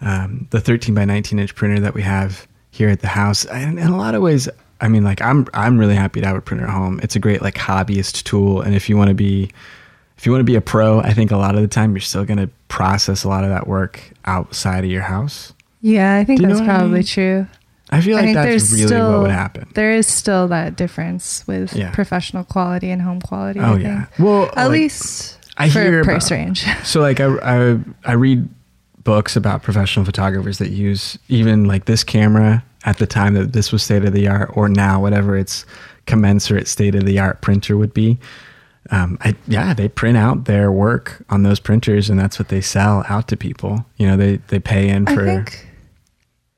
um, 0.00 0.46
the 0.50 0.60
13 0.60 0.94
by 0.94 1.04
19 1.04 1.38
inch 1.38 1.54
printer 1.54 1.80
that 1.80 1.94
we 1.94 2.02
have 2.02 2.46
here 2.70 2.88
at 2.88 3.00
the 3.00 3.08
house. 3.08 3.44
And 3.46 3.78
in 3.78 3.88
a 3.88 3.96
lot 3.96 4.14
of 4.14 4.22
ways, 4.22 4.48
I 4.80 4.88
mean, 4.88 5.04
like 5.04 5.20
I'm 5.20 5.46
I'm 5.52 5.78
really 5.78 5.96
happy 5.96 6.20
to 6.20 6.26
have 6.26 6.36
a 6.36 6.40
printer 6.40 6.64
at 6.64 6.70
home. 6.70 7.00
It's 7.02 7.16
a 7.16 7.18
great 7.18 7.42
like 7.42 7.54
hobbyist 7.54 8.22
tool, 8.22 8.62
and 8.62 8.74
if 8.74 8.88
you 8.88 8.96
want 8.96 9.08
to 9.08 9.14
be 9.14 9.50
if 10.16 10.24
you 10.24 10.32
want 10.32 10.40
to 10.40 10.44
be 10.44 10.54
a 10.54 10.60
pro, 10.60 11.00
I 11.00 11.12
think 11.12 11.32
a 11.32 11.36
lot 11.36 11.56
of 11.56 11.60
the 11.62 11.68
time 11.68 11.92
you're 11.92 12.00
still 12.00 12.24
going 12.24 12.38
to 12.38 12.48
process 12.68 13.24
a 13.24 13.28
lot 13.28 13.42
of 13.42 13.50
that 13.50 13.66
work 13.66 14.00
outside 14.24 14.84
of 14.84 14.90
your 14.90 15.02
house. 15.02 15.52
Yeah, 15.80 16.14
I 16.14 16.24
think 16.24 16.38
Do 16.38 16.44
you 16.44 16.48
know 16.48 16.54
that's 16.54 16.60
what 16.66 16.70
I 16.70 16.78
probably 16.78 16.98
mean? 16.98 17.06
true. 17.06 17.46
I 17.92 18.00
feel 18.00 18.16
like 18.16 18.24
think 18.24 18.34
that's 18.34 18.72
really 18.72 18.86
still 18.86 19.12
what 19.12 19.20
would 19.22 19.30
happen. 19.30 19.68
There 19.74 19.92
is 19.92 20.06
still 20.06 20.48
that 20.48 20.76
difference 20.76 21.46
with 21.46 21.74
Yeah. 21.74 21.90
professional 21.92 22.42
quality 22.44 22.90
and 22.90 23.02
home 23.02 23.20
quality. 23.20 23.60
Oh 23.60 23.74
I 23.74 23.78
yeah. 23.78 24.06
Well, 24.18 24.46
at 24.56 24.56
like- 24.56 24.70
least 24.70 25.38
I 25.58 25.68
for 25.70 25.80
hear 25.82 26.02
price 26.02 26.26
about- 26.28 26.36
range. 26.36 26.66
So 26.84 27.00
like 27.00 27.20
I, 27.20 27.26
I 27.42 27.78
I 28.04 28.12
read 28.12 28.48
books 29.04 29.36
about 29.36 29.62
professional 29.62 30.04
photographers 30.06 30.58
that 30.58 30.70
use 30.70 31.18
even 31.28 31.64
like 31.66 31.84
this 31.84 32.02
camera 32.04 32.64
at 32.84 32.98
the 32.98 33.06
time 33.06 33.34
that 33.34 33.52
this 33.52 33.70
was 33.72 33.82
state 33.82 34.04
of 34.04 34.12
the 34.12 34.26
art 34.28 34.50
or 34.56 34.68
now 34.68 35.00
whatever 35.00 35.36
its 35.36 35.64
commensurate 36.06 36.66
state 36.68 36.94
of 36.94 37.04
the 37.04 37.18
art 37.18 37.40
printer 37.42 37.76
would 37.76 37.92
be. 37.94 38.18
Um, 38.90 39.16
I, 39.20 39.36
yeah, 39.46 39.74
they 39.74 39.88
print 39.88 40.16
out 40.16 40.46
their 40.46 40.70
work 40.72 41.22
on 41.30 41.44
those 41.44 41.60
printers 41.60 42.10
and 42.10 42.18
that's 42.18 42.38
what 42.38 42.48
they 42.48 42.60
sell 42.60 43.04
out 43.08 43.28
to 43.28 43.36
people. 43.36 43.86
You 43.96 44.08
know, 44.08 44.16
they, 44.16 44.36
they 44.48 44.58
pay 44.58 44.88
in 44.88 45.06
I 45.06 45.14
for 45.14 45.24
think 45.24 45.68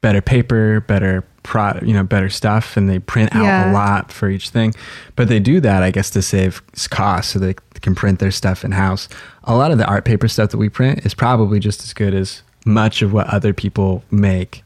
better 0.05 0.21
paper, 0.21 0.81
better 0.81 1.23
product, 1.45 1.87
you 1.87 1.95
know, 1.95 2.03
better 2.05 2.29
stuff, 2.29 2.77
and 2.77 2.91
they 2.91 2.99
print 2.99 3.35
out 3.35 3.43
Yeah. 3.45 3.71
a 3.71 3.73
lot 3.73 4.13
for 4.13 4.29
each 4.29 4.51
thing. 4.51 4.75
But 5.17 5.29
they 5.29 5.41
do 5.41 5.61
that, 5.61 5.83
I 5.83 5.91
guess, 5.91 6.11
to 6.11 6.21
save 6.21 6.61
costs, 6.91 7.33
so 7.33 7.39
they 7.39 7.55
can 7.81 7.95
print 7.95 8.19
their 8.19 8.31
stuff 8.31 8.65
in 8.67 8.73
house. 8.73 9.09
A 9.45 9.57
lot 9.57 9.71
of 9.71 9.79
the 9.79 9.87
art 9.87 10.05
paper 10.05 10.29
stuff 10.29 10.51
that 10.51 10.59
we 10.59 10.69
print 10.69 11.07
is 11.07 11.15
probably 11.15 11.59
just 11.59 11.83
as 11.85 11.95
good 11.95 12.13
as 12.13 12.43
much 12.67 13.01
of 13.01 13.15
what 13.15 13.27
other 13.29 13.55
people 13.55 14.05
make. 14.11 14.63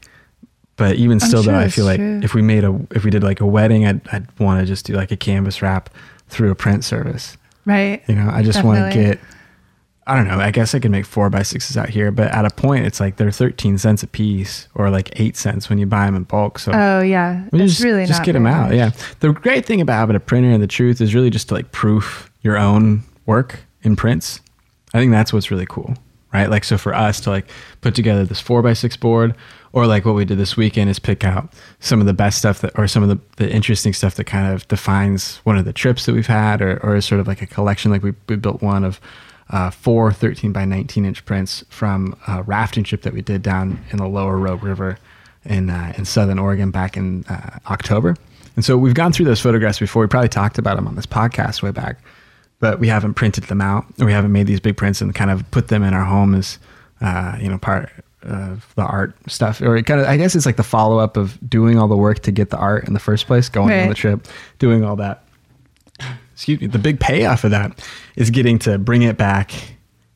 But 0.75 0.95
even 0.97 1.13
I'm 1.13 1.19
still, 1.21 1.43
sure 1.43 1.53
though, 1.53 1.59
I 1.59 1.69
feel 1.69 1.85
like 1.85 1.99
true. 1.99 2.19
if 2.21 2.33
we 2.33 2.41
made 2.41 2.65
a, 2.65 2.77
if 2.91 3.05
we 3.05 3.09
did 3.11 3.23
like 3.23 3.39
a 3.39 3.45
wedding, 3.45 3.85
I'd, 3.87 4.01
I'd 4.11 4.27
want 4.41 4.59
to 4.59 4.65
just 4.65 4.85
do 4.85 4.93
like 4.93 5.11
a 5.11 5.17
canvas 5.17 5.61
wrap 5.61 5.89
through 6.27 6.51
a 6.51 6.55
print 6.55 6.83
service. 6.83 7.37
right. 7.65 8.01
You 8.07 8.15
know, 8.15 8.29
I 8.29 8.43
just 8.43 8.61
want 8.63 8.91
to 8.91 8.97
get. 9.01 9.19
I 10.09 10.15
don't 10.15 10.27
know. 10.27 10.39
I 10.39 10.49
guess 10.51 10.73
I 10.73 10.79
could 10.79 10.91
make 10.91 11.05
four 11.05 11.29
by 11.29 11.43
sixes 11.43 11.77
out 11.77 11.89
here, 11.89 12.09
but 12.11 12.31
at 12.33 12.43
a 12.43 12.49
point, 12.49 12.85
it's 12.85 12.99
like 12.99 13.17
they're 13.17 13.31
thirteen 13.31 13.77
cents 13.77 14.01
a 14.01 14.07
piece, 14.07 14.67
or 14.73 14.89
like 14.89 15.19
eight 15.19 15.37
cents 15.37 15.69
when 15.69 15.77
you 15.77 15.85
buy 15.85 16.05
them 16.05 16.15
in 16.15 16.23
bulk. 16.23 16.57
So 16.59 16.71
Oh 16.73 17.01
yeah, 17.01 17.45
it's 17.53 17.73
just, 17.73 17.83
really 17.83 18.05
just 18.05 18.23
get 18.23 18.33
them 18.33 18.47
out. 18.47 18.69
much. 18.69 18.77
Yeah. 18.77 18.91
The 19.19 19.31
great 19.31 19.65
thing 19.65 19.81
about 19.81 19.99
having 19.99 20.15
a 20.15 20.19
printer 20.19 20.49
and 20.49 20.63
the 20.63 20.67
truth 20.67 20.99
is 20.99 21.13
really 21.13 21.29
just 21.29 21.49
to 21.49 21.53
like 21.53 21.71
proof 21.71 22.31
your 22.41 22.57
own 22.57 23.03
work 23.25 23.59
in 23.83 23.95
prints. 23.95 24.41
I 24.93 24.97
think 24.99 25.11
that's 25.11 25.31
what's 25.31 25.51
really 25.51 25.67
cool, 25.67 25.93
right? 26.33 26.49
Like, 26.49 26.63
so 26.63 26.77
for 26.77 26.95
us 26.95 27.19
to 27.21 27.29
like 27.29 27.47
put 27.81 27.93
together 27.93 28.25
this 28.25 28.39
four 28.39 28.63
by 28.63 28.73
six 28.73 28.97
board, 28.97 29.35
or 29.71 29.85
like 29.85 30.03
what 30.05 30.15
we 30.15 30.25
did 30.25 30.39
this 30.39 30.57
weekend 30.57 30.89
is 30.89 30.97
pick 30.97 31.23
out 31.23 31.53
some 31.79 31.99
of 31.99 32.07
the 32.07 32.13
best 32.13 32.39
stuff 32.39 32.61
that, 32.61 32.71
or 32.79 32.87
some 32.87 33.03
of 33.03 33.09
the, 33.09 33.19
the 33.37 33.51
interesting 33.53 33.93
stuff 33.93 34.15
that 34.15 34.23
kind 34.23 34.51
of 34.51 34.67
defines 34.67 35.37
one 35.43 35.59
of 35.59 35.65
the 35.65 35.73
trips 35.73 36.07
that 36.07 36.15
we've 36.15 36.25
had, 36.25 36.59
or, 36.63 36.79
or 36.83 36.95
is 36.95 37.05
sort 37.05 37.21
of 37.21 37.27
like 37.27 37.43
a 37.43 37.45
collection. 37.45 37.91
Like 37.91 38.01
we, 38.01 38.13
we 38.27 38.35
built 38.35 38.63
one 38.63 38.83
of 38.83 38.99
uh, 39.49 39.69
four 39.69 40.11
13 40.11 40.51
by 40.51 40.65
19 40.65 41.05
inch 41.05 41.25
prints 41.25 41.63
from 41.69 42.15
a 42.27 42.43
rafting 42.43 42.83
trip 42.83 43.01
that 43.01 43.13
we 43.13 43.21
did 43.21 43.41
down 43.41 43.83
in 43.91 43.97
the 43.97 44.07
lower 44.07 44.37
Rogue 44.37 44.63
River 44.63 44.97
in, 45.45 45.69
uh, 45.69 45.93
in 45.97 46.05
Southern 46.05 46.39
Oregon 46.39 46.71
back 46.71 46.95
in 46.97 47.25
uh, 47.25 47.59
October. 47.67 48.15
And 48.55 48.65
so 48.65 48.77
we've 48.77 48.93
gone 48.93 49.11
through 49.13 49.25
those 49.25 49.39
photographs 49.39 49.79
before. 49.79 50.01
We 50.01 50.07
probably 50.07 50.29
talked 50.29 50.57
about 50.57 50.75
them 50.75 50.87
on 50.87 50.95
this 50.95 51.05
podcast 51.05 51.63
way 51.63 51.71
back 51.71 51.99
but 52.59 52.79
we 52.79 52.87
haven't 52.87 53.13
printed 53.15 53.45
them 53.45 53.61
out 53.61 53.85
or 53.99 54.05
we 54.05 54.13
haven't 54.13 54.31
made 54.31 54.47
these 54.47 54.59
big 54.59 54.77
prints 54.77 55.01
and 55.01 55.15
kind 55.15 55.31
of 55.31 55.49
put 55.51 55.69
them 55.69 55.83
in 55.83 55.93
our 55.93 56.05
home 56.05 56.35
as 56.35 56.59
uh, 57.01 57.37
you 57.39 57.49
know 57.49 57.57
part 57.57 57.89
of 58.23 58.73
the 58.75 58.83
art 58.83 59.15
stuff 59.27 59.61
or 59.61 59.77
it 59.77 59.85
kind 59.85 60.01
of 60.01 60.07
i 60.07 60.17
guess 60.17 60.35
it's 60.35 60.45
like 60.45 60.57
the 60.57 60.63
follow-up 60.63 61.15
of 61.15 61.37
doing 61.49 61.79
all 61.79 61.87
the 61.87 61.95
work 61.95 62.19
to 62.19 62.31
get 62.31 62.49
the 62.49 62.57
art 62.57 62.85
in 62.85 62.93
the 62.93 62.99
first 62.99 63.27
place 63.27 63.47
going 63.47 63.71
on 63.71 63.87
the 63.87 63.95
trip 63.95 64.27
doing 64.59 64.83
all 64.83 64.97
that 64.97 65.23
excuse 66.39 66.61
me 66.61 66.67
the 66.67 66.79
big 66.79 66.99
payoff 67.01 67.43
of 67.43 67.51
that 67.51 67.77
is 68.15 68.29
getting 68.29 68.57
to 68.57 68.77
bring 68.77 69.01
it 69.01 69.17
back 69.17 69.51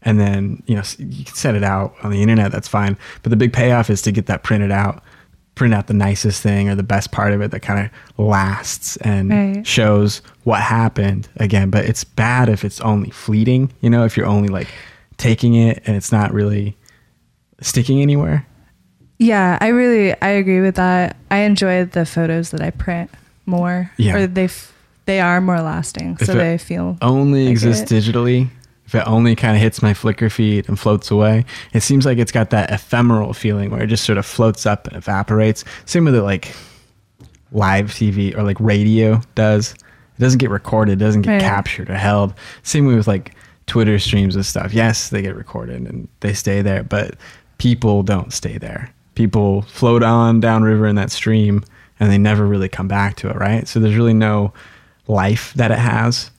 and 0.03 0.19
then 0.21 0.63
you 0.67 0.73
know 0.75 0.81
you 0.97 1.25
can 1.25 1.35
set 1.35 1.53
it 1.53 1.63
out 1.63 1.93
on 2.01 2.11
the 2.11 2.21
internet 2.21 2.49
that's 2.49 2.67
fine 2.67 2.97
but 3.23 3.29
the 3.29 3.35
big 3.35 3.51
payoff 3.51 3.89
is 3.89 4.01
to 4.01 4.09
get 4.11 4.25
that 4.27 4.41
printed 4.41 4.71
out 4.71 5.03
print 5.55 5.73
out 5.73 5.87
the 5.87 5.93
nicest 5.93 6.41
thing 6.41 6.69
or 6.69 6.75
the 6.75 6.81
best 6.81 7.11
part 7.11 7.33
of 7.33 7.41
it 7.41 7.51
that 7.51 7.59
kind 7.59 7.85
of 7.85 8.25
lasts 8.25 8.95
and 8.97 9.29
Right. 9.29 9.67
shows 9.67 10.21
what 10.45 10.61
happened 10.61 11.27
again 11.37 11.69
but 11.69 11.83
it's 11.83 12.05
bad 12.05 12.47
if 12.47 12.63
it's 12.63 12.79
only 12.79 13.09
fleeting 13.09 13.71
you 13.81 13.89
know 13.89 14.05
if 14.05 14.15
you're 14.15 14.25
only 14.25 14.47
like 14.47 14.69
taking 15.17 15.55
it 15.55 15.83
and 15.85 15.95
it's 15.97 16.11
not 16.11 16.33
really 16.33 16.77
sticking 17.61 18.01
anywhere 18.01 18.45
Yeah, 19.19 19.57
I 19.61 19.67
really 19.67 20.13
I 20.21 20.29
agree 20.29 20.59
with 20.61 20.75
that. 20.75 21.15
I 21.29 21.37
enjoy 21.45 21.85
the 21.85 22.05
photos 22.05 22.49
that 22.49 22.61
I 22.61 22.71
print 22.71 23.09
more. 23.45 23.89
Yeah. 23.97 24.15
Or 24.15 24.27
they 24.27 24.45
f- 24.45 24.72
they 25.05 25.19
are 25.19 25.41
more 25.41 25.61
lasting, 25.61 26.17
If 26.19 26.27
so 26.27 26.33
they 26.33 26.57
feel 26.57 26.97
only 27.01 27.45
like 27.45 27.51
exists 27.51 27.91
it. 27.91 27.95
digitally 28.03 28.49
if 28.85 28.93
it 28.95 29.07
only 29.07 29.33
kind 29.33 29.55
of 29.55 29.61
hits 29.61 29.81
my 29.81 29.93
Flickr 29.93 30.29
feed 30.29 30.67
and 30.67 30.77
floats 30.77 31.09
away, 31.09 31.45
it 31.71 31.81
seems 31.81 32.05
like 32.05 32.17
it's 32.17 32.33
got 32.33 32.49
that 32.49 32.69
ephemeral 32.69 33.33
feeling 33.33 33.71
where 33.71 33.81
it 33.83 33.87
just 33.87 34.03
sort 34.03 34.17
of 34.17 34.25
floats 34.25 34.65
up 34.65 34.87
and 34.87 34.97
evaporates. 34.97 35.63
Same 35.85 36.03
with 36.03 36.13
it 36.15 36.21
like 36.21 36.53
live 37.51 37.91
TV 37.91 38.35
or 38.37 38.43
like 38.43 38.57
radio 38.59 39.21
does. 39.35 39.71
It 39.73 40.19
doesn't 40.21 40.39
get 40.39 40.49
recorded, 40.49 40.93
it 41.01 41.05
doesn't 41.05 41.21
get 41.23 41.31
Right. 41.33 41.41
captured 41.41 41.89
or 41.89 41.95
held. 41.95 42.33
Same 42.63 42.85
way 42.85 42.95
with 42.95 43.07
like 43.07 43.33
Twitter 43.67 43.97
streams 43.99 44.35
and 44.35 44.45
stuff. 44.45 44.73
Yes, 44.73 45.09
they 45.09 45.21
get 45.21 45.35
recorded 45.35 45.87
and 45.87 46.07
they 46.19 46.33
stay 46.33 46.61
there, 46.61 46.83
but 46.83 47.15
people 47.57 48.03
don't 48.03 48.33
stay 48.33 48.57
there. 48.57 48.91
People 49.15 49.61
float 49.63 50.03
on 50.03 50.39
downriver 50.41 50.87
in 50.87 50.95
that 50.97 51.09
stream 51.11 51.63
and 51.99 52.11
they 52.11 52.17
never 52.17 52.45
really 52.45 52.67
come 52.69 52.87
back 52.89 53.15
to 53.17 53.29
it, 53.29 53.37
right? 53.37 53.67
So 53.67 53.79
there's 53.79 53.95
really 53.95 54.13
no 54.13 54.51
life 55.07 55.53
that 55.55 55.71
it 55.71 55.79
has. 55.79 56.31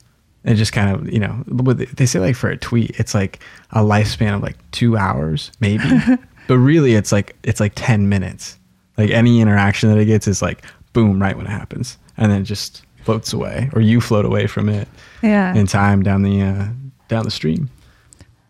It 0.43 0.55
just 0.55 0.73
kind 0.73 0.95
of, 0.95 1.11
you 1.11 1.19
know, 1.19 1.43
they- 1.47 1.85
they 1.85 2.05
say 2.05 2.19
like 2.19 2.35
for 2.35 2.49
a 2.49 2.57
tweet, 2.57 2.91
it's 2.99 3.13
like 3.15 3.39
a 3.71 3.79
lifespan 3.81 4.35
of 4.35 4.43
like 4.43 4.57
two 4.71 4.95
hours, 4.97 5.51
maybe. 5.59 5.83
but 6.47 6.57
really, 6.57 6.93
it's 6.95 7.11
like 7.11 7.35
it's 7.43 7.59
like 7.59 7.73
ten 7.75 8.09
minutes. 8.09 8.57
Like 8.97 9.09
any 9.09 9.41
interaction 9.41 9.89
that 9.89 9.97
it 9.97 10.05
gets 10.05 10.27
is 10.27 10.41
like 10.41 10.63
boom, 10.93 11.21
right 11.21 11.35
when 11.35 11.47
it 11.47 11.49
happens, 11.51 11.97
and 12.17 12.31
then 12.31 12.41
it 12.41 12.45
just 12.45 12.83
floats 13.03 13.33
away, 13.33 13.69
or 13.73 13.81
you 13.81 13.99
float 14.01 14.23
away 14.25 14.47
from 14.47 14.69
it 14.69 14.87
Yeah. 15.21 15.53
in 15.55 15.67
time 15.67 16.03
down 16.03 16.21
the 16.21 16.41
uh, 16.41 16.67
down 17.07 17.25
the 17.25 17.31
stream. 17.31 17.69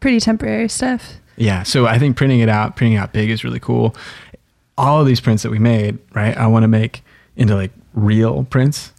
Pretty 0.02 0.20
temporary 0.20 0.68
stuff. 0.70 1.14
Yeah, 1.38 1.64
so 1.64 1.88
I 1.88 1.98
think 1.98 2.16
printing 2.16 2.40
it 2.42 2.48
out, 2.50 2.76
printing 2.76 2.98
out 2.98 3.12
big 3.14 3.30
is 3.30 3.44
really 3.44 3.60
cool. 3.60 3.96
All 4.78 5.00
of 5.02 5.08
these 5.08 5.20
prints 5.22 5.44
that 5.44 5.50
we 5.50 5.60
made, 5.60 5.98
right? 6.14 6.36
I 6.38 6.48
want 6.48 6.64
to 6.64 6.68
make 6.68 7.04
into 7.38 7.56
like 7.56 7.72
real 7.94 8.44
prints, 8.44 8.92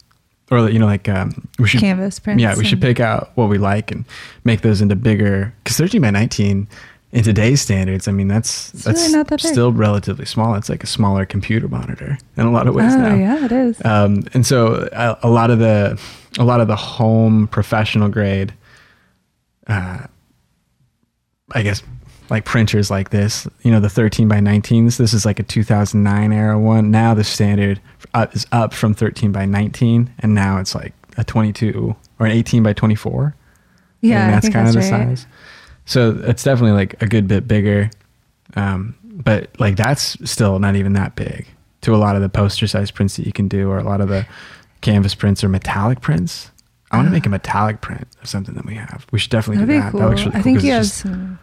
or 0.51 0.69
you 0.69 0.79
know, 0.79 0.85
like 0.85 1.09
um, 1.09 1.47
we 1.59 1.67
should 1.67 1.79
Canvas 1.81 2.19
prints. 2.19 2.41
yeah, 2.41 2.55
we 2.57 2.63
should 2.65 2.81
pick 2.81 2.99
out 2.99 3.31
what 3.35 3.49
we 3.49 3.57
like 3.57 3.91
and 3.91 4.05
make 4.43 4.61
those 4.61 4.81
into 4.81 4.95
bigger. 4.95 5.53
Because 5.63 5.77
13 5.77 6.01
by 6.01 6.09
19 6.11 6.67
in 7.13 7.23
today's 7.23 7.61
standards, 7.61 8.07
I 8.07 8.11
mean, 8.11 8.27
that's 8.27 8.73
It's 8.73 8.83
that's 8.83 9.11
really 9.11 9.23
that 9.23 9.39
still 9.41 9.71
relatively 9.71 10.25
small. 10.25 10.55
It's 10.55 10.69
like 10.69 10.83
a 10.83 10.87
smaller 10.87 11.25
computer 11.25 11.67
monitor 11.67 12.17
in 12.37 12.45
a 12.45 12.51
lot 12.51 12.67
of 12.67 12.75
ways 12.75 12.93
Oh 12.93 12.97
now. 12.97 13.15
yeah, 13.15 13.45
it 13.45 13.51
is. 13.51 13.83
Um, 13.85 14.23
and 14.33 14.45
so 14.45 14.87
a, 14.91 15.17
a 15.23 15.29
lot 15.29 15.49
of 15.49 15.59
the 15.59 15.99
a 16.39 16.43
lot 16.43 16.59
of 16.61 16.67
the 16.67 16.75
home 16.75 17.47
professional 17.47 18.09
grade, 18.09 18.53
uh, 19.67 19.99
I 21.53 21.61
guess, 21.63 21.81
like 22.29 22.45
printers 22.45 22.89
like 22.91 23.09
this, 23.09 23.47
you 23.61 23.71
know, 23.71 23.79
the 23.79 23.89
13 23.89 24.27
by 24.27 24.39
19s. 24.39 24.97
This 24.97 25.13
is 25.13 25.25
like 25.25 25.39
a 25.39 25.43
2009 25.43 26.33
era 26.33 26.59
one. 26.59 26.91
Now 26.91 27.13
the 27.13 27.23
standard 27.23 27.79
up, 28.13 28.35
is 28.35 28.45
up 28.51 28.73
from 28.73 28.93
13 28.93 29.31
by 29.31 29.45
19, 29.45 30.13
and 30.19 30.33
now 30.35 30.59
it's 30.59 30.75
like 30.75 30.93
a 31.17 31.23
22 31.23 31.95
or 32.19 32.25
an 32.25 32.31
18 32.31 32.63
by 32.63 32.73
24. 32.73 33.35
yeah, 34.01 34.21
and 34.25 34.27
I 34.27 34.31
that's 34.35 34.43
think 34.45 34.53
kind 34.55 34.67
that's 34.67 34.75
of 34.75 34.83
the 34.83 34.91
right. 34.91 35.17
size. 35.17 35.27
So 35.85 36.19
it's 36.23 36.43
definitely 36.43 36.73
like 36.73 37.01
a 37.01 37.07
good 37.07 37.27
bit 37.27 37.47
bigger, 37.47 37.89
um, 38.55 38.93
but 39.03 39.49
like 39.59 39.75
that's 39.77 40.17
still 40.29 40.59
not 40.59 40.75
even 40.75 40.93
that 40.93 41.15
big 41.15 41.47
to 41.81 41.95
a 41.95 41.97
lot 41.97 42.15
of 42.15 42.21
the 42.21 42.29
poster 42.29 42.67
size 42.67 42.91
prints 42.91 43.15
that 43.17 43.25
you 43.25 43.31
can 43.31 43.47
do, 43.47 43.69
or 43.69 43.77
a 43.77 43.83
lot 43.83 44.01
of 44.01 44.09
the 44.09 44.25
canvas 44.81 45.15
prints 45.15 45.43
or 45.43 45.49
metallic 45.49 46.01
prints. 46.01 46.51
I 46.91 46.97
want 46.97 47.07
to 47.07 47.11
make 47.11 47.25
a 47.25 47.29
metallic 47.29 47.81
print 47.81 48.07
of 48.21 48.29
something 48.29 48.55
that 48.55 48.65
we 48.65 48.75
have. 48.75 49.05
We 49.11 49.19
should 49.19 49.31
definitely 49.31 49.65
That'd 49.65 49.75
do 49.75 49.81
that. 49.81 49.91
cool. 49.91 49.99
That 50.01 50.09
looks 50.09 50.21
really 50.21 50.31
I 50.31 50.33
cool 50.35 50.43
think 50.43 50.57
'cause 50.59 50.65
you 50.65 50.71
have 50.73 50.85
some 50.87 51.39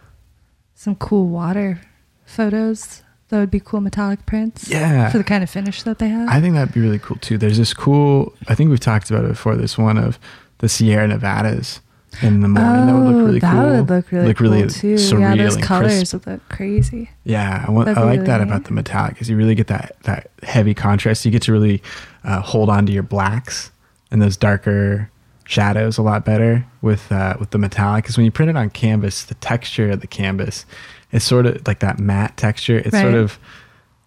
some 0.75 0.95
cool 0.95 1.27
water 1.27 1.81
photos. 2.25 3.01
That 3.29 3.39
would 3.39 3.49
be 3.51 3.59
cool 3.59 3.81
metallic 3.81 4.25
prints. 4.27 4.69
Yeah. 4.69 5.09
For 5.09 5.17
the 5.17 5.23
kind 5.23 5.43
of 5.43 5.49
finish 5.49 5.81
that 5.83 5.97
they 5.97 6.09
have. 6.09 6.29
I 6.29 6.39
think 6.39 6.53
that'd 6.53 6.73
be 6.73 6.79
really 6.81 6.99
cool 6.99 7.17
too. 7.17 7.37
There's 7.39 7.57
this 7.57 7.73
cool. 7.73 8.33
I 8.47 8.53
think 8.55 8.69
we've 8.69 8.79
talked 8.79 9.09
about 9.09 9.25
it 9.25 9.29
before. 9.29 9.55
This 9.55 9.77
one 9.79 9.97
of 9.97 10.19
the 10.59 10.69
Sierra 10.69 11.07
Nevadas 11.07 11.81
in 12.21 12.41
the 12.41 12.47
morning. 12.47 12.85
that 12.85 12.93
would 12.93 13.15
look 13.15 13.25
really 13.25 13.37
Oh, 13.37 13.39
that 13.39 13.51
cool. 13.51 13.71
would 13.81 13.89
look 13.89 14.11
really 14.11 14.27
look 14.27 14.37
cool 14.37 14.49
really 14.51 14.67
too. 14.69 14.95
surreal 14.95 15.35
yeah, 15.35 15.43
those 15.43 15.57
colors 15.57 15.97
crisp. 15.97 16.13
would 16.13 16.27
look 16.27 16.49
crazy. 16.49 17.09
Yeah, 17.23 17.65
I, 17.67 17.71
want, 17.71 17.89
I 17.89 17.93
like 18.03 18.03
really 18.19 18.25
that 18.27 18.37
neat. 18.41 18.47
about 18.47 18.63
the 18.65 18.71
metallic 18.73 19.13
because 19.15 19.27
you 19.29 19.35
really 19.35 19.55
get 19.55 19.67
that 19.67 19.95
that 20.03 20.29
heavy 20.43 20.73
contrast. 20.75 21.25
You 21.25 21.31
get 21.31 21.41
to 21.43 21.51
really 21.51 21.81
uh, 22.23 22.41
hold 22.41 22.69
on 22.69 22.85
to 22.85 22.91
your 22.91 23.03
blacks 23.03 23.71
and 24.11 24.21
those 24.21 24.37
darker 24.37 25.09
shadows 25.45 25.97
a 25.97 26.01
lot 26.01 26.25
better 26.25 26.65
with 26.81 27.11
uh, 27.11 27.35
with 27.39 27.51
the 27.51 27.57
metallic. 27.57 28.03
Because 28.03 28.17
when 28.17 28.25
you 28.25 28.31
print 28.31 28.49
it 28.49 28.57
on 28.57 28.69
canvas, 28.69 29.23
the 29.23 29.35
texture 29.35 29.91
of 29.91 30.01
the 30.01 30.07
canvas 30.07 30.65
is 31.11 31.23
sort 31.23 31.45
of 31.45 31.65
like 31.67 31.79
that 31.79 31.99
matte 31.99 32.35
texture. 32.37 32.77
It 32.77 32.91
sort 32.91 33.13
of 33.13 33.39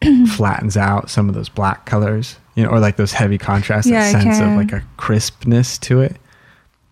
flattens 0.37 0.76
out 0.76 1.11
some 1.11 1.28
of 1.28 1.35
those 1.35 1.49
black 1.49 1.87
colors, 1.87 2.37
you 2.54 2.64
know, 2.64 2.71
or 2.71 2.80
like 2.80 2.97
those 2.97 3.12
heavy 3.12 3.38
contrasts. 3.38 3.88
Yeah, 3.88 4.12
that 4.12 4.23
sense 4.23 4.40
of 4.40 4.57
like 4.57 4.73
a 4.73 4.85
crispness 4.97 5.78
to 5.78 6.00
it, 6.00 6.16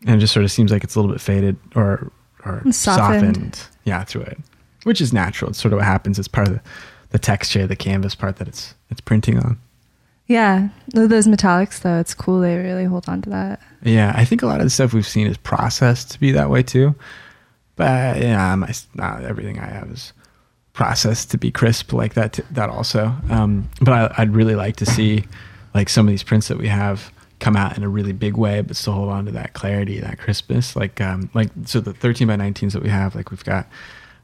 and 0.07 0.17
it 0.17 0.19
just 0.19 0.33
sort 0.33 0.45
of 0.45 0.51
seems 0.51 0.71
like 0.71 0.85
it's 0.85 0.95
a 0.95 1.01
little 1.01 1.13
bit 1.13 1.21
faded 1.21 1.57
or 1.75 2.11
or 2.47 2.63
softened. 2.71 2.75
softened 3.55 3.61
yeah 3.85 4.05
through 4.05 4.23
it 4.23 4.39
which 4.85 5.01
is 5.01 5.13
natural 5.13 5.51
it's 5.51 5.61
sort 5.61 5.73
of 5.73 5.79
what 5.79 5.85
happens 5.85 6.19
it's 6.19 6.29
part 6.29 6.49
of 6.49 6.55
the, 6.55 6.61
the 7.11 7.19
texture 7.19 7.63
of 7.63 7.69
the 7.69 7.77
canvas 7.77 8.15
part 8.15 8.37
that 8.37 8.49
it's 8.49 8.75
it's 8.91 9.01
printing 9.01 9.39
on 9.39 9.59
Yeah, 10.29 10.69
those 10.89 11.27
metallics 11.27 11.81
though, 11.81 11.99
it's 12.01 12.15
cool. 12.15 12.41
They 12.41 12.57
really 12.57 12.85
hold 12.85 13.09
on 13.09 13.23
to 13.23 13.31
that. 13.31 13.61
yeah 13.85 14.13
i 14.17 14.25
think 14.25 14.43
a 14.43 14.47
lot 14.47 14.59
of 14.61 14.67
the 14.67 14.71
stuff 14.71 14.93
we've 14.93 15.07
seen 15.07 15.27
is 15.29 15.37
processed 15.37 16.11
to 16.13 16.19
be 16.21 16.33
that 16.33 16.51
way 16.51 16.63
too 16.63 16.95
but 17.77 18.19
yeah 18.21 18.55
my, 18.57 18.73
not 18.95 19.23
everything 19.23 19.59
i 19.61 19.67
have 19.67 19.89
is 19.91 20.13
processed 20.73 21.31
to 21.31 21.39
be 21.39 21.51
crisp 21.53 21.93
like 21.93 22.15
that 22.15 22.41
that 22.51 22.69
also 22.71 23.15
um, 23.31 23.69
but 23.81 23.93
I, 24.19 24.23
i'd 24.23 24.35
really 24.35 24.57
like 24.57 24.77
to 24.77 24.87
see 24.87 25.25
like 25.75 25.89
some 25.89 26.07
of 26.09 26.11
these 26.11 26.23
prints 26.25 26.49
that 26.49 26.59
we 26.59 26.69
have 26.69 27.13
come 27.39 27.55
out 27.55 27.77
in 27.77 27.85
a 27.85 27.89
really 27.89 28.13
big 28.13 28.37
way 28.37 28.61
but 28.63 28.77
still 28.77 28.95
hold 28.95 29.11
on 29.11 29.27
to 29.27 29.33
that 29.33 29.53
clarity 29.53 30.01
that 30.01 30.19
crispness 30.19 30.75
like 30.75 31.01
um 31.01 31.31
like 31.35 31.51
so 31.67 31.81
the 31.81 31.93
13 31.93 32.27
by 32.27 32.37
19s 32.37 32.73
that 32.73 32.83
we 32.83 32.89
have 32.89 33.15
like 33.15 33.31
we've 33.31 33.45
got 33.45 33.67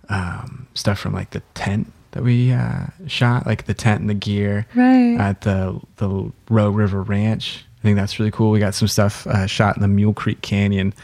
um 0.08 0.66
stuff 0.74 0.98
from 0.98 1.12
like 1.12 1.30
the 1.30 1.40
tent 1.54 1.92
that 2.12 2.22
we 2.22 2.52
uh 2.52 2.86
shot 3.06 3.46
like 3.46 3.64
the 3.66 3.74
tent 3.74 4.00
and 4.00 4.08
the 4.10 4.14
gear 4.14 4.66
Right. 4.74 5.16
at 5.18 5.42
the 5.42 5.80
the 5.96 6.30
Rogue 6.48 6.76
River 6.76 7.02
Ranch. 7.02 7.64
I 7.78 7.82
think 7.82 7.96
that's 7.96 8.18
really 8.18 8.30
cool. 8.30 8.50
We 8.52 8.60
got 8.60 8.74
some 8.74 8.86
stuff 8.88 9.26
uh, 9.26 9.46
shot 9.46 9.76
in 9.76 9.82
the 9.82 9.88
Mule 9.88 10.14
Creek 10.14 10.40
Canyon 10.40 10.94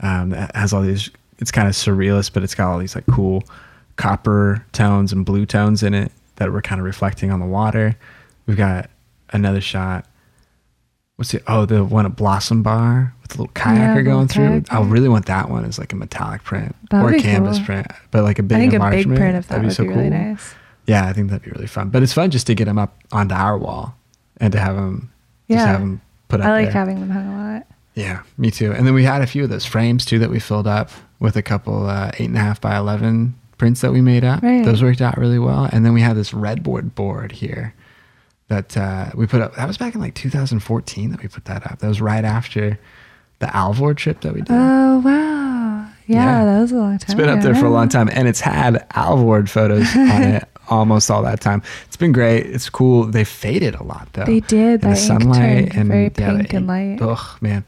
um, 0.00 0.30
that 0.30 0.54
has 0.54 0.72
all 0.72 0.82
these. 0.82 1.10
It's 1.38 1.50
kind 1.50 1.66
of 1.66 1.74
surrealist, 1.74 2.32
but 2.32 2.42
it's 2.44 2.54
got 2.54 2.70
all 2.70 2.78
these 2.78 2.94
like 2.94 3.06
cool 3.06 3.42
copper 3.96 4.64
tones 4.72 5.12
and 5.12 5.26
blue 5.26 5.44
tones 5.46 5.82
in 5.82 5.92
it 5.94 6.12
that 6.36 6.52
were 6.52 6.62
kind 6.62 6.80
of 6.80 6.84
reflecting 6.84 7.30
on 7.30 7.40
the 7.40 7.46
water. 7.46 7.96
We've 8.46 8.56
got 8.56 8.88
another 9.30 9.60
shot. 9.60 10.06
What's 11.20 11.34
it? 11.34 11.42
Oh, 11.46 11.66
the 11.66 11.84
one 11.84 12.06
at 12.06 12.16
Blossom 12.16 12.62
Bar 12.62 13.14
with 13.20 13.32
the 13.32 13.42
little 13.42 13.52
kayaker 13.52 13.96
Yeah, 13.96 14.00
going 14.00 14.26
through. 14.26 14.64
I 14.70 14.80
really 14.80 15.10
want 15.10 15.26
that 15.26 15.50
one 15.50 15.66
as 15.66 15.78
like 15.78 15.92
a 15.92 15.96
metallic 15.96 16.44
print 16.44 16.74
That'd 16.88 17.12
or 17.12 17.14
a 17.14 17.20
canvas 17.20 17.58
cool. 17.58 17.66
print, 17.66 17.88
but 18.10 18.22
like 18.22 18.38
a 18.38 18.42
big 18.42 18.56
I 18.56 18.60
think 18.60 18.72
a 18.72 18.90
big 18.90 19.06
print 19.06 19.36
of 19.36 19.46
that 19.48 19.60
would 19.60 19.68
be 19.68 19.74
so 19.74 19.82
be 19.82 19.90
really 19.90 20.08
cool. 20.08 20.18
nice. 20.18 20.54
Yeah, 20.86 21.06
I 21.06 21.12
think 21.12 21.28
that'd 21.28 21.44
be 21.44 21.50
really 21.50 21.66
fun. 21.66 21.90
But 21.90 22.02
it's 22.02 22.14
fun 22.14 22.30
just 22.30 22.46
to 22.46 22.54
get 22.54 22.64
them 22.64 22.78
up 22.78 22.96
onto 23.12 23.34
our 23.34 23.58
wall 23.58 23.94
and 24.38 24.50
to 24.54 24.58
have 24.58 24.76
them, 24.76 25.12
yeah. 25.46 25.56
just 25.56 25.66
have 25.66 25.80
them 25.80 26.00
put 26.28 26.40
up 26.40 26.46
I 26.46 26.52
like 26.52 26.64
there. 26.64 26.72
having 26.72 27.00
them 27.00 27.10
hung 27.10 27.26
a 27.26 27.54
lot. 27.54 27.66
yeah, 27.94 28.22
me 28.38 28.50
too. 28.50 28.72
And 28.72 28.86
then 28.86 28.94
we 28.94 29.04
had 29.04 29.20
a 29.20 29.26
few 29.26 29.44
of 29.44 29.50
those 29.50 29.66
frames 29.66 30.06
too 30.06 30.18
that 30.20 30.30
we 30.30 30.40
filled 30.40 30.66
up 30.66 30.88
with 31.18 31.36
a 31.36 31.42
couple 31.42 31.84
uh, 31.86 32.12
eight 32.14 32.28
and 32.28 32.36
a 32.38 32.40
half 32.40 32.62
by 32.62 32.74
eleven 32.78 33.34
prints 33.58 33.82
that 33.82 33.92
we 33.92 34.00
made 34.00 34.24
up. 34.24 34.42
Right. 34.42 34.64
Those 34.64 34.82
worked 34.82 35.02
out 35.02 35.18
really 35.18 35.38
well. 35.38 35.68
And 35.70 35.84
then 35.84 35.92
we 35.92 36.00
had 36.00 36.16
this 36.16 36.30
redboard 36.30 36.94
board 36.94 37.30
here 37.32 37.74
that 38.50 38.76
uh, 38.76 39.10
we 39.14 39.26
put 39.26 39.40
up. 39.40 39.54
That 39.56 39.66
was 39.66 39.78
back 39.78 39.94
in 39.94 40.00
like 40.00 40.14
2014 40.14 41.10
that 41.12 41.22
we 41.22 41.28
put 41.28 41.44
that 41.46 41.64
up. 41.70 41.78
That 41.78 41.88
was 41.88 42.00
right 42.00 42.24
after 42.24 42.78
the 43.38 43.56
Alvord 43.56 43.96
trip 43.96 44.20
that 44.20 44.34
we 44.34 44.40
did. 44.42 44.50
Oh 44.50 44.98
wow! 44.98 45.88
Yeah, 46.06 46.24
Yeah. 46.38 46.44
that 46.44 46.60
was 46.60 46.72
a 46.72 46.76
long 46.76 46.98
time. 46.98 47.06
It's 47.08 47.14
been 47.14 47.28
up 47.28 47.40
there 47.42 47.54
for 47.54 47.66
a 47.66 47.70
long 47.70 47.88
time, 47.88 48.10
and 48.12 48.28
it's 48.28 48.40
had 48.40 48.84
Alvord 48.94 49.48
photos 49.48 49.86
on 49.96 50.22
it 50.22 50.44
almost 50.68 51.10
all 51.10 51.22
that 51.22 51.40
time. 51.40 51.62
It's 51.86 51.96
been 51.96 52.12
great. 52.12 52.46
It's 52.46 52.68
cool. 52.68 53.04
They 53.04 53.24
faded 53.24 53.74
a 53.76 53.82
lot 53.82 54.08
though. 54.12 54.24
They 54.24 54.40
did. 54.40 54.84
in 54.84 54.90
That 54.90 54.98
ink 55.10 55.72
turned 55.72 55.88
very 55.88 56.04
yeah, 56.04 56.32
the 56.32 56.38
pink 56.38 56.52
and 56.52 56.66
light. 56.66 56.98
Ugh, 57.00 57.42
man. 57.42 57.64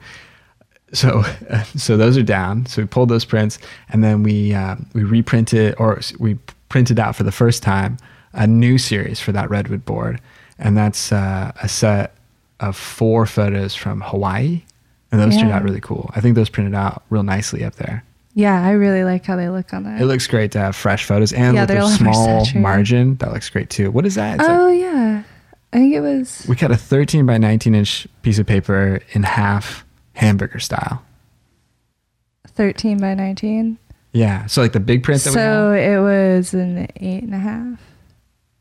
So, 0.93 1.23
so 1.77 1.97
those 1.97 2.19
are 2.19 2.23
down. 2.23 2.67
So 2.67 2.83
we 2.83 2.87
pulled 2.89 3.09
those 3.09 3.25
prints, 3.25 3.59
and 3.89 4.03
then 4.05 4.23
we 4.23 4.53
uh, 4.55 4.77
we 4.95 5.05
reprinted 5.05 5.75
or 5.79 6.01
we 6.19 6.39
printed 6.69 6.99
out 6.99 7.15
for 7.17 7.23
the 7.23 7.33
first 7.33 7.62
time 7.62 7.97
a 8.35 8.47
new 8.47 8.79
series 8.79 9.21
for 9.21 9.31
that 9.33 9.49
redwood 9.51 9.85
board, 9.85 10.21
and 10.62 10.76
that's 10.76 11.12
uh, 11.12 11.52
a 11.62 11.69
set 11.69 12.14
of 12.61 12.76
four 12.76 13.26
photos 13.26 13.75
from 13.75 14.00
Hawaii, 14.00 14.62
and 15.11 15.21
those 15.21 15.37
turned 15.37 15.50
out 15.52 15.62
really 15.62 15.81
cool. 15.81 16.11
I 16.16 16.21
think 16.23 16.37
those 16.37 16.49
printed 16.49 16.75
out 16.75 17.02
real 17.11 17.23
nicely 17.25 17.64
up 17.64 17.75
there. 17.75 18.04
Yeah, 18.35 18.64
I 18.64 18.71
really 18.71 19.04
like 19.04 19.26
how 19.26 19.37
they 19.37 19.50
look 19.50 19.75
on 19.75 19.83
that. 19.85 20.00
It 20.00 20.07
looks 20.07 20.26
great 20.26 20.52
to 20.52 20.59
have 20.59 20.75
fresh 20.75 21.04
photos 21.04 21.35
and 21.35 21.54
Yeah, 21.54 21.64
with 21.64 21.71
a 21.73 21.81
a 21.81 21.85
lot 21.85 22.00
more 22.00 22.14
small 22.47 22.62
margin. 22.62 23.16
That 23.16 23.33
looks 23.33 23.50
great 23.50 23.69
too. 23.69 23.90
What 23.90 24.07
is 24.07 24.14
that? 24.14 24.37
It's 24.40 24.49
like- 24.49 24.57
oh 24.59 24.69
yeah, 24.69 25.23
I 25.73 25.76
think 25.76 25.92
it 25.95 26.00
was. 26.00 26.47
we 26.49 26.57
cut 26.57 26.71
a 26.71 26.76
13 26.76 27.26
by 27.26 27.37
19 27.37 27.75
inch 27.75 28.07
piece 28.23 28.38
of 28.38 28.47
paper 28.47 29.00
in 29.12 29.25
half, 29.25 29.85
hamburger 30.14 30.61
style. 30.61 31.02
13 32.47 32.99
by 32.99 33.14
19. 33.14 33.78
Yeah. 34.12 34.47
So 34.47 34.62
like 34.62 34.73
the 34.73 34.81
big 34.81 35.02
print 35.02 35.23
that 35.25 35.31
we 35.31 35.35
So 35.35 35.73
it 35.73 35.99
was 35.99 36.54
an 36.54 36.87
eight 36.97 37.23
and 37.23 37.35
a 37.35 37.38
half. 37.38 37.81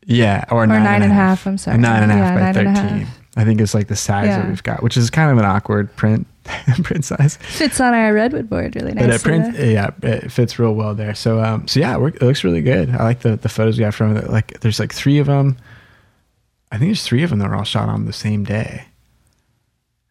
Yeah, 0.06 0.44
or, 0.50 0.64
Or 0.64 0.66
nine, 0.66 0.82
nine 0.84 0.94
and 0.96 1.04
and 1.04 1.12
a 1.12 1.14
half. 1.14 1.38
half, 1.42 1.46
I'm 1.46 1.58
sorry. 1.58 1.78
Nine 1.78 2.02
and 2.02 2.12
a 2.12 2.14
half 2.16 2.34
Yeah, 2.34 2.34
by 2.34 2.40
nine 2.60 2.66
and 2.66 2.76
a 2.76 2.80
13. 2.80 2.98
half. 3.06 3.18
I 3.36 3.44
think 3.44 3.60
it's 3.60 3.72
like 3.72 3.88
the 3.88 3.96
size 3.96 4.26
that 4.28 4.46
we've 4.48 4.62
got, 4.62 4.82
which 4.82 4.96
is 4.96 5.08
kind 5.08 5.30
of 5.30 5.38
an 5.38 5.44
awkward 5.44 5.94
print 5.96 6.26
print 6.82 7.04
size. 7.04 7.36
Fits 7.36 7.80
on 7.80 7.94
our 7.94 8.12
redwood 8.12 8.50
board 8.50 8.74
really 8.76 8.92
But 8.92 9.06
nicely. 9.06 9.14
it 9.14 9.22
print, 9.42 9.58
yeah, 9.58 9.90
it 10.02 10.30
fits 10.30 10.58
real 10.58 10.74
well 10.74 10.94
there. 10.94 11.14
So, 11.14 11.42
um, 11.42 11.66
so 11.68 11.80
yeah, 11.80 11.94
it, 12.04 12.20
looks 12.20 12.44
really 12.44 12.60
good. 12.62 12.90
I 12.90 13.04
like 13.04 13.20
the 13.20 13.36
the 13.36 13.48
photos 13.48 13.78
we 13.78 13.84
got 13.84 13.94
from 13.94 14.16
it. 14.16 14.28
Like, 14.28 14.60
there's 14.60 14.78
like 14.80 14.92
three 14.92 15.18
of 15.18 15.28
them. 15.28 15.56
I 16.70 16.76
think 16.78 16.88
there's 16.88 17.04
three 17.04 17.22
of 17.22 17.30
them 17.30 17.38
that 17.38 17.48
were 17.48 17.54
all 17.56 17.64
shot 17.64 17.88
on 17.88 18.04
the 18.06 18.12
same 18.12 18.44
day. 18.44 18.84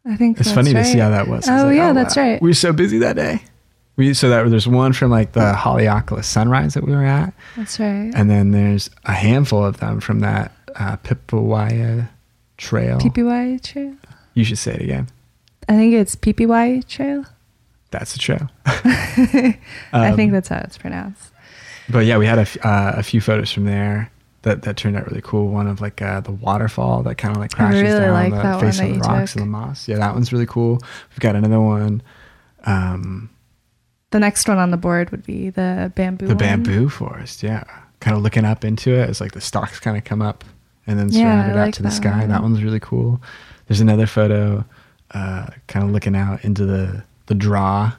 I 0.06 0.16
think 0.16 0.40
It's 0.40 0.52
funny 0.52 0.74
to 0.74 0.84
see 0.84 0.98
how 0.98 1.10
that 1.12 1.28
was. 1.28 1.48
I 1.48 1.54
was 1.56 1.64
Oh 1.64 1.68
like, 1.68 1.76
yeah, 1.76 1.94
that's 1.94 2.16
wow. 2.16 2.24
right. 2.24 2.42
We 2.42 2.50
were 2.50 2.54
so 2.56 2.74
busy 2.74 2.98
that 3.00 3.16
day. 3.18 3.44
We 4.02 4.14
so 4.16 4.30
that 4.30 4.50
there's 4.50 4.68
one 4.68 4.94
from 4.94 5.12
like 5.12 5.34
the 5.34 5.54
Haleakala 5.54 6.24
sunrise 6.24 6.74
that 6.74 6.84
we 6.84 6.92
were 6.92 7.06
at, 7.06 7.34
That's 7.56 7.80
right. 7.80 8.12
and 8.16 8.30
then 8.30 8.50
there's 8.52 8.90
a 9.06 9.14
handful 9.14 9.64
of 9.64 9.78
them 9.78 10.00
from 10.00 10.22
that 10.22 10.52
uh, 10.76 10.98
Pipawaya 10.98 12.10
Trail. 12.58 12.98
Pipiwai 13.00 13.62
trail. 13.62 13.96
you 14.34 14.44
should 14.44 14.58
say 14.58 14.74
it 14.74 14.82
again. 14.82 15.08
I 15.70 15.74
think 15.76 15.94
it's 15.94 16.16
Pipiwai 16.16 16.88
trail. 16.88 17.26
That's 17.92 18.14
the 18.14 18.20
trail. 18.20 18.50
I 18.66 19.58
Um, 19.94 20.16
think 20.16 20.32
that's 20.32 20.50
how 20.50 20.58
it's 20.60 20.78
pronounced. 20.78 21.32
But 21.90 22.06
yeah, 22.06 22.18
we 22.18 22.26
had 22.26 22.38
a, 22.38 22.42
f- 22.42 22.66
uh, 22.66 22.94
a 22.96 23.04
few 23.04 23.20
photos 23.22 23.52
from 23.52 23.66
there 23.66 24.10
that, 24.44 24.62
that 24.64 24.78
turned 24.78 24.96
out 24.96 25.06
really 25.08 25.22
cool. 25.22 25.50
One 25.50 25.68
of 25.68 25.82
like 25.82 26.02
uh, 26.02 26.22
the 26.22 26.32
waterfall 26.32 27.04
that 27.04 27.16
kind 27.18 27.36
of 27.36 27.42
like 27.42 27.52
crashes 27.52 27.82
really 27.84 28.00
down 28.00 28.14
like 28.14 28.32
the 28.32 28.60
face 28.66 28.80
of 28.80 28.88
the 28.94 29.00
rocks 29.00 29.34
took. 29.34 29.42
and 29.42 29.48
the 29.54 29.58
moss. 29.58 29.88
Yeah, 29.88 29.98
that 29.98 30.14
one's 30.14 30.32
really 30.32 30.46
cool. 30.48 30.80
We've 31.12 31.20
got 31.20 31.36
another 31.36 31.60
one. 31.62 32.02
Um, 32.66 33.30
The 34.12 34.20
next 34.20 34.48
one 34.48 34.58
on 34.58 34.72
the 34.72 34.78
board 34.78 35.10
would 35.12 35.26
be 35.26 35.50
the 35.50 35.92
bamboo. 35.96 36.28
the 36.28 36.36
one. 36.36 36.38
bamboo 36.38 36.90
forest. 36.90 37.44
Yeah, 37.44 37.64
kind 38.02 38.16
of 38.16 38.24
looking 38.24 38.46
up 38.46 38.64
into 38.66 38.92
it 38.94 39.10
as 39.10 39.20
like 39.22 39.32
the 39.32 39.42
stalks 39.42 39.80
kind 39.80 39.98
of 39.98 40.04
come 40.04 40.22
up 40.22 40.44
and 40.88 41.00
then 41.00 41.10
Yeah, 41.10 41.44
surround 41.46 41.60
I 41.60 41.64
it 41.64 41.68
out 41.70 41.74
to 41.76 41.84
the 41.84 41.92
sky. 41.92 42.20
one. 42.20 42.30
That 42.30 42.42
one's 42.42 42.64
really 42.64 42.80
cool. 42.80 43.22
There's 43.68 43.80
another 43.82 44.06
photo, 44.08 44.66
uh, 45.12 45.48
kind 45.68 45.86
of 45.86 45.92
looking 45.92 46.16
out 46.16 46.44
into 46.44 46.66
the 46.66 47.04
the 47.28 47.36
draw 47.36 47.94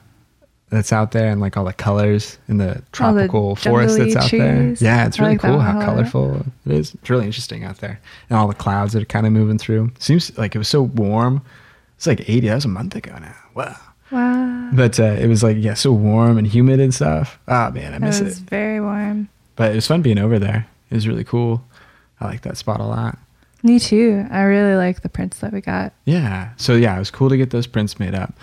that's 0.69 0.91
out 0.93 1.11
there 1.11 1.29
and 1.31 1.39
like 1.41 1.55
all 1.55 1.65
the 1.65 1.73
colors 1.73 2.37
in 2.47 2.57
the 2.57 2.81
tropical 2.91 3.55
forest 3.55 3.97
that's 3.97 4.15
out 4.15 4.27
trees. 4.29 4.41
there. 4.41 4.73
Yeah, 4.79 5.05
it's 5.07 5.19
really 5.19 5.33
like 5.33 5.41
cool 5.41 5.59
how 5.59 5.75
lot. 5.77 5.85
colorful 5.85 6.45
it 6.65 6.71
is. 6.71 6.93
It's 6.95 7.09
really 7.09 7.25
interesting 7.25 7.63
out 7.63 7.77
there, 7.77 7.99
and 8.29 8.37
all 8.37 8.47
the 8.47 8.53
clouds 8.55 8.93
that 8.93 9.01
are 9.01 9.05
kind 9.07 9.25
of 9.25 9.33
moving 9.33 9.57
through. 9.57 9.91
Seems 9.99 10.35
like 10.37 10.53
it 10.53 10.57
was 10.59 10.67
so 10.67 10.83
warm. 10.83 11.41
It's 11.95 12.05
like 12.07 12.27
80. 12.29 12.47
That 12.49 12.55
was 12.55 12.65
a 12.65 12.69
month 12.69 12.95
ago 12.95 13.15
now. 13.19 13.35
Wow. 13.55 13.75
Wow. 14.13 14.69
But 14.73 14.99
uh, 14.99 15.03
it 15.19 15.27
was 15.27 15.43
like 15.43 15.57
yeah, 15.59 15.73
so 15.73 15.91
warm 15.91 16.37
and 16.37 16.47
humid 16.47 16.79
and 16.79 16.93
stuff. 16.93 17.39
Ah 17.47 17.71
man, 17.73 17.93
I 17.93 17.95
It 17.97 18.01
miss 18.01 18.21
was 18.21 18.39
it. 18.39 18.49
very 18.49 18.79
warm. 18.79 19.29
But 19.55 19.71
it 19.71 19.75
was 19.75 19.87
fun 19.87 20.01
being 20.01 20.19
over 20.19 20.39
there. 20.39 20.67
It 20.89 20.95
was 20.95 21.07
really 21.07 21.23
cool. 21.23 21.63
I 22.19 22.25
like 22.25 22.41
that 22.41 22.57
spot 22.57 22.79
a 22.79 22.83
lot. 22.85 23.17
Me 23.63 23.79
too. 23.79 24.25
I 24.29 24.41
really 24.43 24.75
like 24.75 25.01
the 25.01 25.09
prints 25.09 25.39
that 25.39 25.51
we 25.53 25.61
got. 25.61 25.93
Yeah. 26.05 26.49
So 26.57 26.75
yeah, 26.75 26.95
it 26.95 26.99
was 26.99 27.11
cool 27.11 27.29
to 27.29 27.37
get 27.37 27.49
those 27.51 27.65
prints 27.67 27.99
made 27.99 28.13
up, 28.15 28.33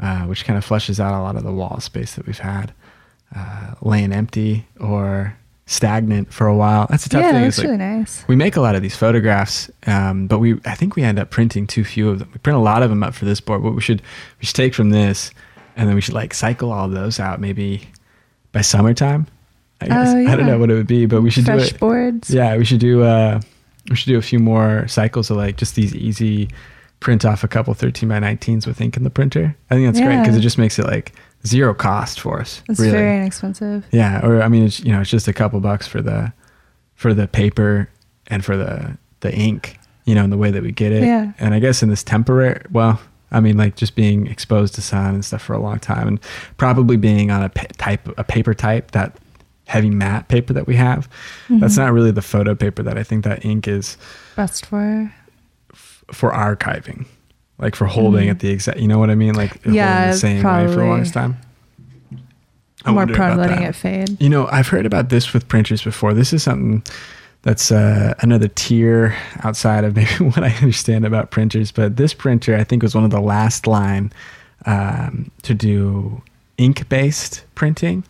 uh, 0.00 0.22
which 0.22 0.44
kind 0.44 0.56
of 0.58 0.64
flushes 0.64 1.00
out 1.00 1.14
a 1.18 1.22
lot 1.22 1.36
of 1.36 1.44
the 1.44 1.52
wall 1.52 1.80
space 1.80 2.14
that 2.14 2.26
we've 2.26 2.38
had 2.38 2.72
uh, 3.34 3.74
laying 3.82 4.12
empty 4.12 4.66
or 4.78 5.36
stagnant 5.66 6.32
for 6.32 6.46
a 6.46 6.54
while. 6.54 6.86
That's 6.88 7.06
a 7.06 7.08
tough 7.08 7.22
yeah, 7.22 7.32
thing. 7.32 7.42
that's 7.42 7.58
like, 7.58 7.66
really 7.66 7.78
nice. 7.78 8.24
we 8.28 8.36
make 8.36 8.56
a 8.56 8.60
lot 8.60 8.74
of 8.76 8.82
these 8.82 8.96
photographs, 8.96 9.70
um, 9.86 10.26
but 10.26 10.38
we 10.38 10.60
I 10.64 10.74
think 10.74 10.96
we 10.96 11.02
end 11.02 11.18
up 11.18 11.30
printing 11.30 11.66
too 11.66 11.84
few 11.84 12.08
of 12.08 12.18
them. 12.20 12.30
We 12.32 12.38
print 12.38 12.56
a 12.56 12.62
lot 12.62 12.82
of 12.82 12.90
them 12.90 13.02
up 13.02 13.14
for 13.14 13.24
this 13.24 13.40
board. 13.40 13.62
What 13.62 13.74
we 13.74 13.80
should 13.80 14.00
we 14.40 14.46
should 14.46 14.56
take 14.56 14.74
from 14.74 14.90
this, 14.90 15.30
and 15.76 15.88
then 15.88 15.94
we 15.94 16.00
should 16.00 16.14
like 16.14 16.32
cycle 16.34 16.72
all 16.72 16.88
those 16.88 17.18
out 17.20 17.40
maybe 17.40 17.88
by 18.52 18.60
summertime. 18.60 19.26
I 19.80 19.88
guess 19.88 20.08
Oh, 20.14 20.18
I 20.32 20.36
don't 20.36 20.46
know 20.46 20.58
what 20.58 20.70
it 20.70 20.74
would 20.74 20.86
be, 20.86 21.04
but 21.04 21.20
we 21.20 21.30
should 21.30 21.44
Fresh 21.44 21.68
do 21.70 21.74
it. 21.74 21.80
boards. 21.80 22.30
Yeah, 22.30 22.56
we 22.56 22.64
should 22.64 22.80
do 22.80 23.02
uh 23.02 23.40
we 23.90 23.96
should 23.96 24.08
do 24.08 24.18
a 24.18 24.22
few 24.22 24.38
more 24.38 24.86
cycles 24.88 25.30
of 25.30 25.36
like 25.36 25.56
just 25.56 25.74
these 25.74 25.94
easy 25.94 26.48
print 27.00 27.24
off 27.24 27.44
a 27.44 27.48
couple 27.48 27.74
13 27.74 28.08
by 28.08 28.18
19s 28.18 28.66
with 28.66 28.80
ink 28.80 28.96
in 28.96 29.04
the 29.04 29.10
printer. 29.10 29.54
I 29.70 29.74
think 29.74 29.86
that's 29.86 30.00
great 30.04 30.20
because 30.20 30.34
it 30.36 30.40
just 30.40 30.56
makes 30.58 30.78
it 30.78 30.86
like 30.86 31.12
zero 31.46 31.72
cost 31.74 32.20
for 32.20 32.40
us. 32.40 32.62
It's 32.68 32.80
really. 32.80 32.92
very 32.92 33.16
inexpensive. 33.16 33.84
yeah, 33.92 34.24
or 34.26 34.42
I 34.42 34.48
mean 34.48 34.64
it's 34.64 34.80
you 34.80 34.92
know, 34.92 35.00
it's 35.00 35.10
just 35.10 35.28
a 35.28 35.32
couple 35.32 35.60
bucks 35.60 35.86
for 35.86 36.02
the 36.02 36.32
for 36.94 37.14
the 37.14 37.26
paper 37.28 37.88
and 38.28 38.44
for 38.44 38.56
the 38.56 38.98
the 39.20 39.34
ink, 39.34 39.78
you 40.04 40.14
know, 40.14 40.24
and 40.24 40.32
the 40.32 40.36
way 40.38 40.50
that 40.50 40.62
we 40.62 40.72
get 40.72 40.92
it. 40.92 41.02
Yeah. 41.04 41.32
And 41.38 41.54
I 41.54 41.58
guess 41.60 41.82
in 41.82 41.88
this 41.88 42.02
temporary 42.02 42.62
well, 42.70 43.00
I 43.30 43.40
mean 43.40 43.56
like 43.56 43.76
just 43.76 43.94
being 43.96 44.26
exposed 44.26 44.74
to 44.76 44.82
sun 44.82 45.14
and 45.14 45.24
stuff 45.24 45.42
for 45.42 45.54
a 45.54 45.58
long 45.60 45.78
time 45.78 46.08
and 46.08 46.20
probably 46.58 46.96
being 46.96 47.30
on 47.30 47.42
a 47.42 47.48
pa- 47.48 47.66
type 47.78 48.06
a 48.18 48.24
paper 48.24 48.54
type 48.54 48.90
that 48.92 49.16
heavy 49.66 49.90
matte 49.90 50.28
paper 50.28 50.52
that 50.52 50.66
we 50.66 50.76
have. 50.76 51.08
That's 51.50 51.74
Mhm. 51.74 51.78
not 51.78 51.92
really 51.92 52.12
the 52.12 52.22
photo 52.22 52.54
paper 52.54 52.82
that 52.84 52.96
I 52.96 53.02
think 53.02 53.24
that 53.24 53.44
ink 53.44 53.66
is 53.66 53.96
Best 54.36 54.66
for. 54.66 55.12
for 56.12 56.30
archiving, 56.30 57.06
like 57.58 57.74
for 57.74 57.86
holding 57.86 58.26
Mhm. 58.28 58.30
at 58.32 58.38
the 58.40 58.50
exact. 58.50 58.78
You 58.78 58.88
know 58.88 58.98
what 58.98 59.10
I 59.10 59.14
mean? 59.14 59.34
Like 59.34 59.56
Yeah, 59.64 60.12
the 60.12 60.18
same 60.18 60.36
way 60.36 60.42
for 60.42 60.48
the 60.68 60.74
probably. 60.74 60.88
longest 60.88 61.14
time. 61.14 61.36
I 62.84 62.92
more 62.92 63.06
prone 63.06 63.30
to 63.32 63.36
letting 63.42 63.60
that. 63.60 63.70
it 63.70 63.74
fade. 63.74 64.20
You 64.20 64.28
know, 64.28 64.46
I've 64.52 64.68
heard 64.68 64.86
about 64.86 65.08
this 65.08 65.32
with 65.32 65.48
printers 65.48 65.82
before. 65.82 66.14
This 66.14 66.32
is 66.32 66.42
something 66.44 66.82
that's 67.42 67.72
uh, 67.72 68.14
another 68.20 68.48
tier 68.48 69.16
outside 69.42 69.82
of 69.84 69.96
maybe 69.96 70.10
what 70.24 70.42
I 70.44 70.50
understand 70.62 71.04
about 71.04 71.30
printers. 71.32 71.72
But 71.72 71.96
this 71.96 72.14
printer, 72.14 72.54
I 72.56 72.62
think, 72.64 72.82
was 72.82 72.94
one 72.94 73.04
of 73.04 73.10
the 73.10 73.20
last 73.20 73.66
line 73.66 74.12
um, 74.66 75.30
to 75.42 75.54
do 75.54 76.22
ink-based 76.58 77.44
printing, 77.54 78.04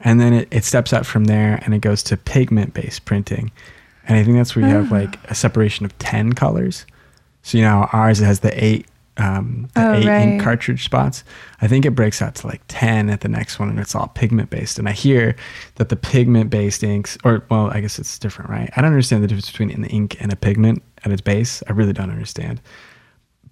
and 0.00 0.20
then 0.20 0.32
it, 0.32 0.48
it 0.50 0.64
steps 0.64 0.92
up 0.92 1.04
from 1.06 1.24
there 1.24 1.60
and 1.64 1.74
it 1.74 1.80
goes 1.80 2.02
to 2.04 2.16
pigment-based 2.16 3.04
printing. 3.04 3.50
And 4.06 4.16
I 4.18 4.24
think 4.24 4.36
that's 4.36 4.54
where 4.54 4.66
you 4.66 4.72
have 4.74 4.92
Ah. 4.92 4.96
like 4.96 5.18
a 5.30 5.34
separation 5.34 5.84
of 5.86 5.96
ten 5.98 6.32
colors. 6.34 6.84
So 7.42 7.58
you 7.58 7.64
know, 7.64 7.88
ours 7.92 8.18
has 8.18 8.40
the 8.40 8.64
eight 8.64 8.86
um, 9.16 9.68
the 9.74 9.80
Oh, 9.84 9.92
eight 9.94 10.06
right. 10.06 10.22
ink 10.28 10.42
cartridge 10.42 10.84
spots. 10.84 11.24
I 11.60 11.66
think 11.66 11.84
it 11.84 11.90
breaks 11.90 12.22
out 12.22 12.36
to 12.36 12.46
like 12.46 12.62
ten 12.68 13.10
at 13.10 13.20
the 13.22 13.28
next 13.28 13.58
one, 13.58 13.68
and 13.68 13.78
it's 13.80 13.94
all 13.94 14.08
pigment 14.08 14.48
based. 14.48 14.78
And 14.78 14.88
I 14.88 14.92
hear 14.92 15.34
that 15.74 15.88
the 15.88 15.96
pigment 15.96 16.50
based 16.50 16.84
inks, 16.84 17.18
or 17.24 17.44
well, 17.50 17.68
I 17.72 17.80
guess 17.80 17.98
it's 17.98 18.16
different, 18.18 18.48
right? 18.50 18.70
I 18.76 18.80
don't 18.80 18.92
understand 18.92 19.24
the 19.24 19.26
difference 19.26 19.50
between 19.50 19.70
an 19.70 19.84
ink 19.86 20.16
and 20.20 20.32
a 20.32 20.36
pigment 20.36 20.82
at 21.04 21.10
its 21.10 21.20
base. 21.20 21.62
I 21.68 21.72
really 21.72 21.92
don't 21.92 22.10
understand. 22.10 22.60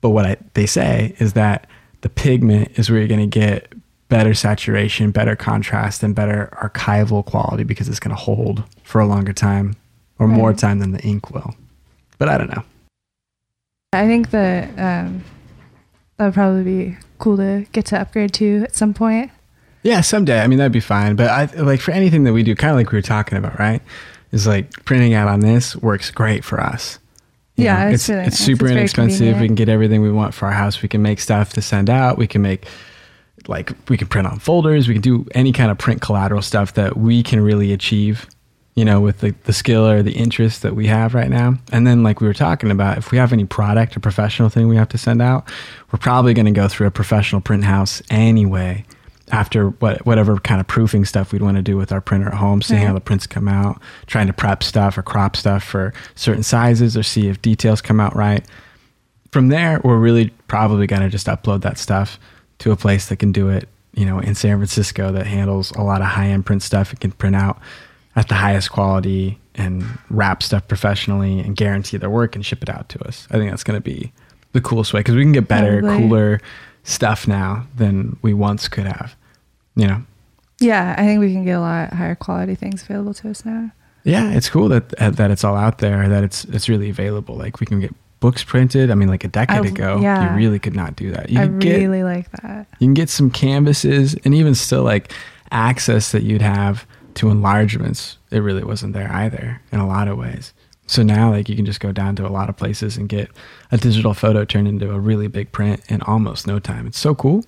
But 0.01 0.11
what 0.11 0.25
I, 0.27 0.37
they 0.55 0.67
say 0.67 1.17
is 1.19 1.33
that 1.33 1.67
the 2.03 2.09
pigment 2.11 2.79
is 2.79 2.89
where 2.89 3.01
you're 3.01 3.09
going 3.09 3.29
to 3.29 3.39
get 3.41 3.73
better 4.09 4.35
saturation, 4.35 5.11
better 5.11 5.35
contrast, 5.35 6.03
and 6.05 6.15
better 6.15 6.57
archival 6.63 7.25
quality 7.25 7.65
because 7.65 7.89
it's 7.89 7.99
going 7.99 8.15
to 8.15 8.23
hold 8.23 8.63
for 8.85 9.01
a 9.01 9.07
longer 9.07 9.33
time 9.33 9.75
or 10.21 10.29
more 10.29 10.53
time 10.53 10.79
than 10.79 10.93
the 10.93 11.01
ink 11.03 11.31
will. 11.33 11.57
But 12.19 12.29
I 12.29 12.39
don't 12.39 12.51
know. 12.55 12.63
I 14.01 14.07
think 14.07 14.31
that 14.31 14.69
um, 14.79 15.25
that 16.17 16.25
would 16.27 16.35
probably 16.35 16.63
be 16.65 16.97
cool 17.19 17.37
to 17.39 17.67
get 17.73 17.87
to 17.87 18.01
upgrade 18.01 18.33
to 18.35 18.63
at 18.65 18.75
some 18.75 18.95
point. 18.95 19.31
Yeah, 19.83 20.01
someday. 20.01 20.41
I 20.41 20.47
mean, 20.49 20.59
that'd 20.59 20.73
be 20.73 20.81
fine. 20.81 21.15
But 21.17 21.31
I 21.31 21.45
like 21.63 21.81
for 21.81 21.93
anything 21.93 22.25
that 22.25 22.33
we 22.33 22.43
do, 22.43 22.55
kind 22.55 22.73
of 22.73 22.77
like 22.77 22.91
we 22.91 22.99
were 22.99 23.03
talking 23.03 23.39
about, 23.39 23.59
right? 23.59 23.81
Is 24.33 24.47
like 24.47 24.85
printing 24.85 25.15
out 25.15 25.29
on 25.29 25.41
this 25.41 25.77
works 25.77 26.11
great 26.11 26.45
for 26.45 26.61
us. 26.61 26.99
You 27.55 27.65
Yeah, 27.67 27.85
know, 27.85 27.91
it's 27.91 28.09
really 28.09 28.23
it's 28.23 28.39
nice. 28.41 28.45
super 28.45 28.67
It's 28.67 28.73
inexpensive. 28.73 29.41
We 29.41 29.47
can 29.47 29.55
get 29.55 29.69
everything 29.69 30.03
we 30.03 30.11
want 30.11 30.35
for 30.35 30.47
our 30.47 30.53
house. 30.53 30.83
We 30.83 30.89
can 30.89 31.03
make 31.03 31.21
stuff 31.21 31.53
to 31.55 31.63
send 31.63 31.89
out. 31.89 32.19
We 32.19 32.27
can 32.27 32.43
make 32.43 32.67
like 33.49 33.73
we 33.89 33.97
can 33.97 34.09
print 34.09 34.27
on 34.27 34.41
folders. 34.41 34.89
We 34.89 34.95
can 34.95 35.03
do 35.03 35.25
any 35.35 35.53
kind 35.53 35.71
of 35.71 35.79
print 35.79 36.01
collateral 36.03 36.43
stuff 36.43 36.75
that 36.75 36.97
we 36.97 37.23
can 37.23 37.41
really 37.41 37.73
achieve. 37.73 38.27
You 38.77 38.85
know, 38.85 39.01
with 39.01 39.21
the, 39.21 39.35
the 39.45 39.53
skill 39.53 39.87
or 39.87 40.03
the 40.03 40.13
interest 40.13 40.61
that 40.61 40.77
we 40.77 40.87
have 40.87 41.15
right 41.15 41.31
now. 41.31 41.55
And 41.73 41.87
then, 41.87 42.03
like 42.03 42.21
we 42.21 42.27
were 42.27 42.35
talking 42.35 42.71
about, 42.71 42.99
if 42.99 43.11
we 43.11 43.19
have 43.19 43.33
any 43.33 43.47
product 43.47 43.97
or 43.97 44.01
professional 44.01 44.51
thing 44.51 44.69
we 44.69 44.77
have 44.77 44.91
to 44.91 44.99
send 44.99 45.23
out, 45.23 45.49
we're 45.91 45.99
probably 45.99 46.35
going 46.35 46.47
to 46.47 46.53
go 46.53 46.69
through 46.69 46.87
a 46.87 46.91
professional 46.91 47.41
print 47.41 47.65
house 47.65 48.03
anyway 48.11 48.85
after 49.33 49.71
what 49.71 50.05
whatever 50.07 50.39
kind 50.39 50.61
of 50.61 50.67
proofing 50.67 51.05
stuff 51.05 51.33
we'd 51.33 51.43
want 51.43 51.57
to 51.57 51.63
do 51.63 51.77
with 51.77 51.91
our 51.91 52.01
printer 52.01 52.29
at 52.29 52.35
home, 52.35 52.63
seeing 52.63 52.83
how 52.83 52.93
the 52.93 53.01
prints 53.01 53.27
come 53.27 53.49
out, 53.49 53.81
trying 54.07 54.27
to 54.27 54.33
prep 54.33 54.63
stuff 54.63 54.97
or 54.97 55.03
crop 55.03 55.37
stuff 55.37 55.65
for 55.65 55.93
certain 56.15 56.43
sizes 56.43 56.97
or 56.97 57.03
see 57.03 57.29
if 57.29 57.41
details 57.43 57.81
come 57.81 57.99
out 57.99 58.15
right. 58.15 58.45
From 59.33 59.49
there, 59.49 59.81
we're 59.83 59.99
really 59.99 60.31
probably 60.49 60.87
going 60.87 61.03
to 61.03 61.09
just 61.09 61.27
upload 61.27 61.63
that 61.63 61.79
stuff 61.79 62.19
to 62.59 62.71
a 62.71 62.77
place 62.77 63.09
that 63.09 63.17
can 63.17 63.33
do 63.33 63.49
it, 63.49 63.69
you 63.95 64.07
know, 64.07 64.19
in 64.19 64.35
San 64.35 64.57
Francisco 64.59 65.13
that 65.13 65.27
handles 65.27 65.73
a 65.73 65.83
lot 65.83 66.01
of 66.01 66.07
high 66.07 66.29
end 66.29 66.47
print 66.47 66.63
stuff. 66.63 66.93
It 66.93 67.01
can 67.01 67.13
print 67.13 67.37
out 67.37 67.59
at 68.17 68.29
the 68.29 68.35
highest 68.35 68.73
quality 68.73 69.39
and 69.55 69.85
wrap 70.11 70.43
stuff 70.43 70.67
professionally 70.69 71.39
and 71.41 71.55
guarantee 71.57 71.97
their 71.99 72.11
work 72.11 72.35
and 72.35 72.45
ship 72.45 72.63
it 72.63 72.69
out 72.69 72.89
to 72.89 73.03
us. 73.07 73.29
I 73.31 73.35
think 73.37 73.51
that's 73.51 73.63
going 73.65 73.77
to 73.77 73.85
be 73.85 74.13
the 74.53 74.61
coolest 74.61 74.93
way 74.93 75.01
because 75.01 75.15
we 75.15 75.23
can 75.23 75.33
get 75.33 75.47
better, 75.49 75.81
Probably. 75.81 75.99
cooler 76.09 76.41
stuff 76.83 77.29
now 77.29 77.67
than 77.77 78.17
we 78.23 78.33
once 78.35 78.69
could 78.69 78.87
have. 78.87 79.15
You 79.75 79.87
know, 79.87 80.03
Yeah, 80.61 80.95
I 80.97 81.05
think 81.07 81.21
we 81.21 81.33
can 81.33 81.45
get 81.45 81.53
a 81.53 81.61
lot 81.61 81.93
higher 81.93 82.15
quality 82.15 82.55
things 82.55 82.83
available 82.83 83.13
to 83.15 83.31
us 83.31 83.45
now. 83.45 83.71
yeah, 84.05 84.31
it's 84.31 84.49
cool 84.49 84.69
that 84.71 84.95
uh, 85.01 85.11
that 85.11 85.31
it's 85.31 85.45
all 85.45 85.57
out 85.57 85.79
there, 85.79 86.09
that 86.09 86.25
it's 86.25 86.45
it's 86.47 86.69
really 86.69 86.89
available. 86.89 87.35
Like 87.37 87.61
we 87.61 87.67
can 87.67 87.81
get 87.81 87.95
books 88.21 88.43
printed. 88.45 88.91
I 88.91 88.95
mean, 88.95 89.09
like 89.09 89.25
a 89.25 89.29
decade 89.29 89.67
I- 89.67 89.69
ago, 89.69 89.99
yeah. 90.01 90.31
you 90.31 90.37
really 90.37 90.59
could 90.59 90.75
not 90.75 90.97
do 90.97 91.11
that. 91.13 91.29
You 91.29 91.41
I 91.41 91.47
get 91.49 91.77
really 91.77 92.03
like 92.03 92.31
that. 92.43 92.67
you 92.79 92.87
can 92.87 92.95
get 92.95 93.11
some 93.11 93.31
canvases 93.31 94.15
and 94.25 94.35
even 94.35 94.55
still 94.55 94.83
like 94.85 95.13
access 95.51 96.13
that 96.13 96.23
you'd 96.23 96.41
have 96.43 96.87
to 97.17 97.31
enlargements. 97.31 98.17
It 98.31 98.39
really 98.41 98.65
wasn't 98.65 98.93
there 98.95 99.11
either 99.13 99.61
in 99.73 99.81
a 99.81 99.87
lot 99.87 100.09
of 100.09 100.17
ways. 100.19 100.53
So 100.89 101.03
now, 101.03 101.31
like, 101.31 101.49
you 101.49 101.57
can 101.57 101.67
just 101.67 101.81
go 101.81 101.91
down 101.91 102.15
to 102.17 102.27
a 102.27 102.31
lot 102.31 102.49
of 102.49 102.57
places 102.57 102.97
and 102.97 103.09
get 103.09 103.29
a 103.73 103.77
digital 103.77 104.15
photo 104.15 104.45
turned 104.45 104.69
into 104.69 104.93
a 104.93 105.01
really 105.01 105.27
big 105.27 105.51
print 105.51 105.83
in 105.89 106.01
almost 106.03 106.47
no 106.47 106.59
time. 106.61 106.87
It's 106.87 106.99
so 106.99 107.15
cool. 107.15 107.45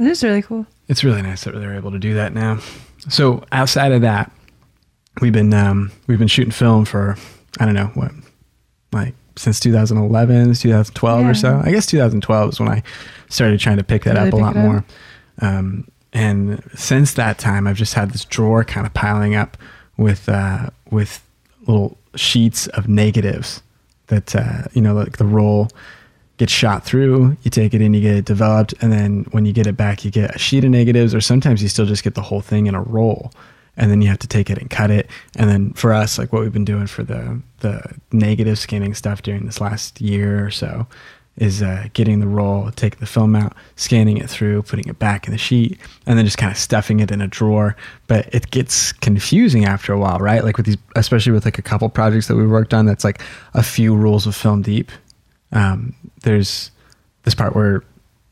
It 0.00 0.06
is 0.06 0.24
really 0.24 0.42
cool. 0.42 0.66
It's 0.88 1.04
really 1.04 1.22
nice 1.22 1.44
that 1.44 1.52
they're 1.54 1.74
able 1.76 1.92
to 1.92 1.98
do 2.00 2.14
that 2.14 2.32
now. 2.34 2.58
So 3.08 3.44
outside 3.52 3.92
of 3.92 4.00
that, 4.02 4.32
we've 5.20 5.32
been 5.32 5.52
um, 5.54 5.92
we've 6.08 6.18
been 6.18 6.28
shooting 6.28 6.50
film 6.50 6.84
for 6.84 7.16
I 7.60 7.64
don't 7.64 7.74
know 7.74 7.90
what, 7.94 8.10
like 8.92 9.14
since 9.36 9.60
2011, 9.60 10.54
2012 10.54 11.20
Yeah. 11.20 11.28
or 11.30 11.34
so. 11.34 11.62
I 11.64 11.70
guess 11.70 11.86
2012 11.86 12.48
is 12.50 12.60
when 12.60 12.68
I 12.68 12.82
started 13.28 13.60
trying 13.60 13.76
to 13.76 13.84
pick 13.84 14.02
that 14.04 14.16
Really 14.16 14.28
up 14.28 14.34
a 14.34 14.36
lot 14.36 14.56
more. 14.56 14.84
Um, 15.40 15.86
and 16.18 16.60
since 16.74 17.14
that 17.14 17.38
time, 17.38 17.68
I've 17.68 17.76
just 17.76 17.94
had 17.94 18.10
this 18.10 18.24
drawer 18.24 18.64
kind 18.64 18.84
of 18.84 18.92
piling 18.92 19.36
up 19.36 19.56
with 19.96 20.28
uh, 20.28 20.70
with 20.90 21.24
little 21.68 21.96
sheets 22.16 22.66
of 22.68 22.88
negatives 22.88 23.62
that 24.08 24.34
uh, 24.34 24.64
you 24.72 24.82
know 24.82 24.94
like 24.94 25.18
the 25.18 25.24
roll 25.24 25.70
gets 26.36 26.52
shot 26.52 26.84
through. 26.84 27.36
You 27.42 27.52
take 27.52 27.72
it 27.72 27.80
in, 27.80 27.94
you 27.94 28.00
get 28.00 28.16
it 28.16 28.24
developed, 28.24 28.74
and 28.80 28.90
then 28.90 29.26
when 29.30 29.46
you 29.46 29.52
get 29.52 29.68
it 29.68 29.76
back, 29.76 30.04
you 30.04 30.10
get 30.10 30.34
a 30.34 30.38
sheet 30.40 30.64
of 30.64 30.70
negatives, 30.70 31.14
or 31.14 31.20
sometimes 31.20 31.62
you 31.62 31.68
still 31.68 31.86
just 31.86 32.02
get 32.02 32.16
the 32.16 32.22
whole 32.22 32.40
thing 32.40 32.66
in 32.66 32.74
a 32.74 32.82
roll, 32.82 33.32
and 33.76 33.88
then 33.88 34.02
you 34.02 34.08
have 34.08 34.18
to 34.18 34.26
take 34.26 34.50
it 34.50 34.58
and 34.58 34.68
cut 34.70 34.90
it. 34.90 35.08
And 35.36 35.48
then 35.48 35.72
for 35.74 35.92
us, 35.92 36.18
like 36.18 36.32
what 36.32 36.42
we've 36.42 36.52
been 36.52 36.64
doing 36.64 36.88
for 36.88 37.04
the 37.04 37.40
the 37.60 37.80
negative 38.10 38.58
scanning 38.58 38.94
stuff 38.94 39.22
during 39.22 39.46
this 39.46 39.60
last 39.60 40.00
year 40.00 40.44
or 40.44 40.50
so, 40.50 40.88
is 41.38 41.62
uh, 41.62 41.86
getting 41.92 42.20
the 42.20 42.26
roll, 42.26 42.70
taking 42.72 42.98
the 42.98 43.06
film 43.06 43.34
out, 43.36 43.54
scanning 43.76 44.18
it 44.18 44.28
through, 44.28 44.62
putting 44.62 44.88
it 44.88 44.98
back 44.98 45.26
in 45.26 45.32
the 45.32 45.38
sheet, 45.38 45.78
and 46.06 46.18
then 46.18 46.24
just 46.24 46.38
kind 46.38 46.50
of 46.50 46.58
stuffing 46.58 47.00
it 47.00 47.10
in 47.10 47.20
a 47.20 47.28
drawer. 47.28 47.76
But 48.06 48.32
it 48.34 48.50
gets 48.50 48.92
confusing 48.92 49.64
after 49.64 49.92
a 49.92 49.98
while, 49.98 50.18
right? 50.18 50.44
Like 50.44 50.56
with 50.56 50.66
these, 50.66 50.76
especially 50.96 51.32
with 51.32 51.44
like 51.44 51.58
a 51.58 51.62
couple 51.62 51.88
projects 51.88 52.26
that 52.28 52.36
we 52.36 52.46
worked 52.46 52.74
on, 52.74 52.86
that's 52.86 53.04
like 53.04 53.22
a 53.54 53.62
few 53.62 53.94
rolls 53.94 54.26
of 54.26 54.34
film 54.34 54.62
deep. 54.62 54.90
Um, 55.52 55.94
there's 56.22 56.70
this 57.22 57.34
part 57.34 57.54
where 57.54 57.82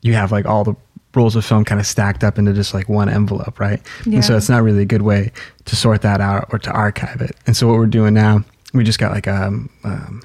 you 0.02 0.14
have 0.14 0.32
like 0.32 0.46
all 0.46 0.64
the 0.64 0.74
rolls 1.14 1.34
of 1.34 1.44
film 1.44 1.64
kind 1.64 1.80
of 1.80 1.86
stacked 1.86 2.22
up 2.22 2.38
into 2.38 2.52
just 2.52 2.74
like 2.74 2.88
one 2.88 3.08
envelope, 3.08 3.58
right? 3.58 3.80
And 4.16 4.24
so 4.24 4.36
it's 4.36 4.48
not 4.50 4.62
really 4.62 4.82
a 4.82 4.86
good 4.86 5.02
way 5.02 5.32
to 5.64 5.76
sort 5.76 6.02
that 6.02 6.20
out 6.20 6.48
or 6.52 6.58
to 6.58 6.70
archive 6.70 7.20
it. 7.22 7.34
And 7.46 7.56
so 7.56 7.66
what 7.68 7.78
we're 7.78 7.86
doing 7.86 8.12
now, 8.14 8.44
we 8.74 8.84
just 8.84 8.98
got 8.98 9.12
like 9.12 9.26
a 9.26 9.46
um 9.46 10.22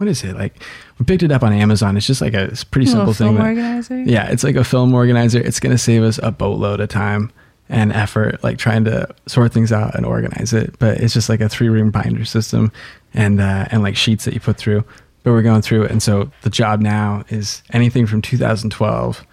what 0.00 0.08
is 0.08 0.24
it 0.24 0.34
like? 0.34 0.62
We 0.98 1.04
picked 1.04 1.22
it 1.22 1.30
up 1.30 1.42
on 1.42 1.52
Amazon. 1.52 1.94
It's 1.98 2.06
just 2.06 2.22
like 2.22 2.32
a 2.32 2.44
it's 2.44 2.62
a 2.62 2.66
pretty 2.66 2.86
Little 2.86 3.12
simple 3.12 3.14
thing. 3.14 3.36
film 3.36 3.46
organizer. 3.46 4.02
yeah, 4.02 4.30
it's 4.30 4.42
like 4.42 4.56
a 4.56 4.64
film 4.64 4.94
organizer. 4.94 5.38
It's 5.40 5.60
going 5.60 5.72
to 5.72 5.78
save 5.78 6.02
us 6.02 6.18
a 6.22 6.30
boatload 6.30 6.80
of 6.80 6.88
time 6.88 7.30
and 7.68 7.92
effort, 7.92 8.42
like 8.42 8.56
trying 8.56 8.84
to 8.84 9.06
sort 9.26 9.52
things 9.52 9.72
out 9.72 9.94
and 9.94 10.06
organize 10.06 10.54
it. 10.54 10.78
But 10.78 11.02
it's 11.02 11.12
just 11.12 11.28
like 11.28 11.42
a 11.42 11.50
three 11.50 11.68
ring 11.68 11.90
binder 11.90 12.24
system 12.24 12.72
and 13.12 13.42
uh, 13.42 13.66
and 13.70 13.82
like 13.82 13.94
sheets 13.94 14.24
that 14.24 14.32
you 14.32 14.40
put 14.40 14.56
through. 14.56 14.84
But 15.22 15.32
we're 15.32 15.42
going 15.42 15.60
through 15.60 15.82
it, 15.84 15.90
and 15.90 16.02
so 16.02 16.30
the 16.40 16.48
job 16.50 16.80
now 16.80 17.24
is 17.28 17.62
anything 17.74 18.06
from 18.06 18.22
2012 18.22 19.26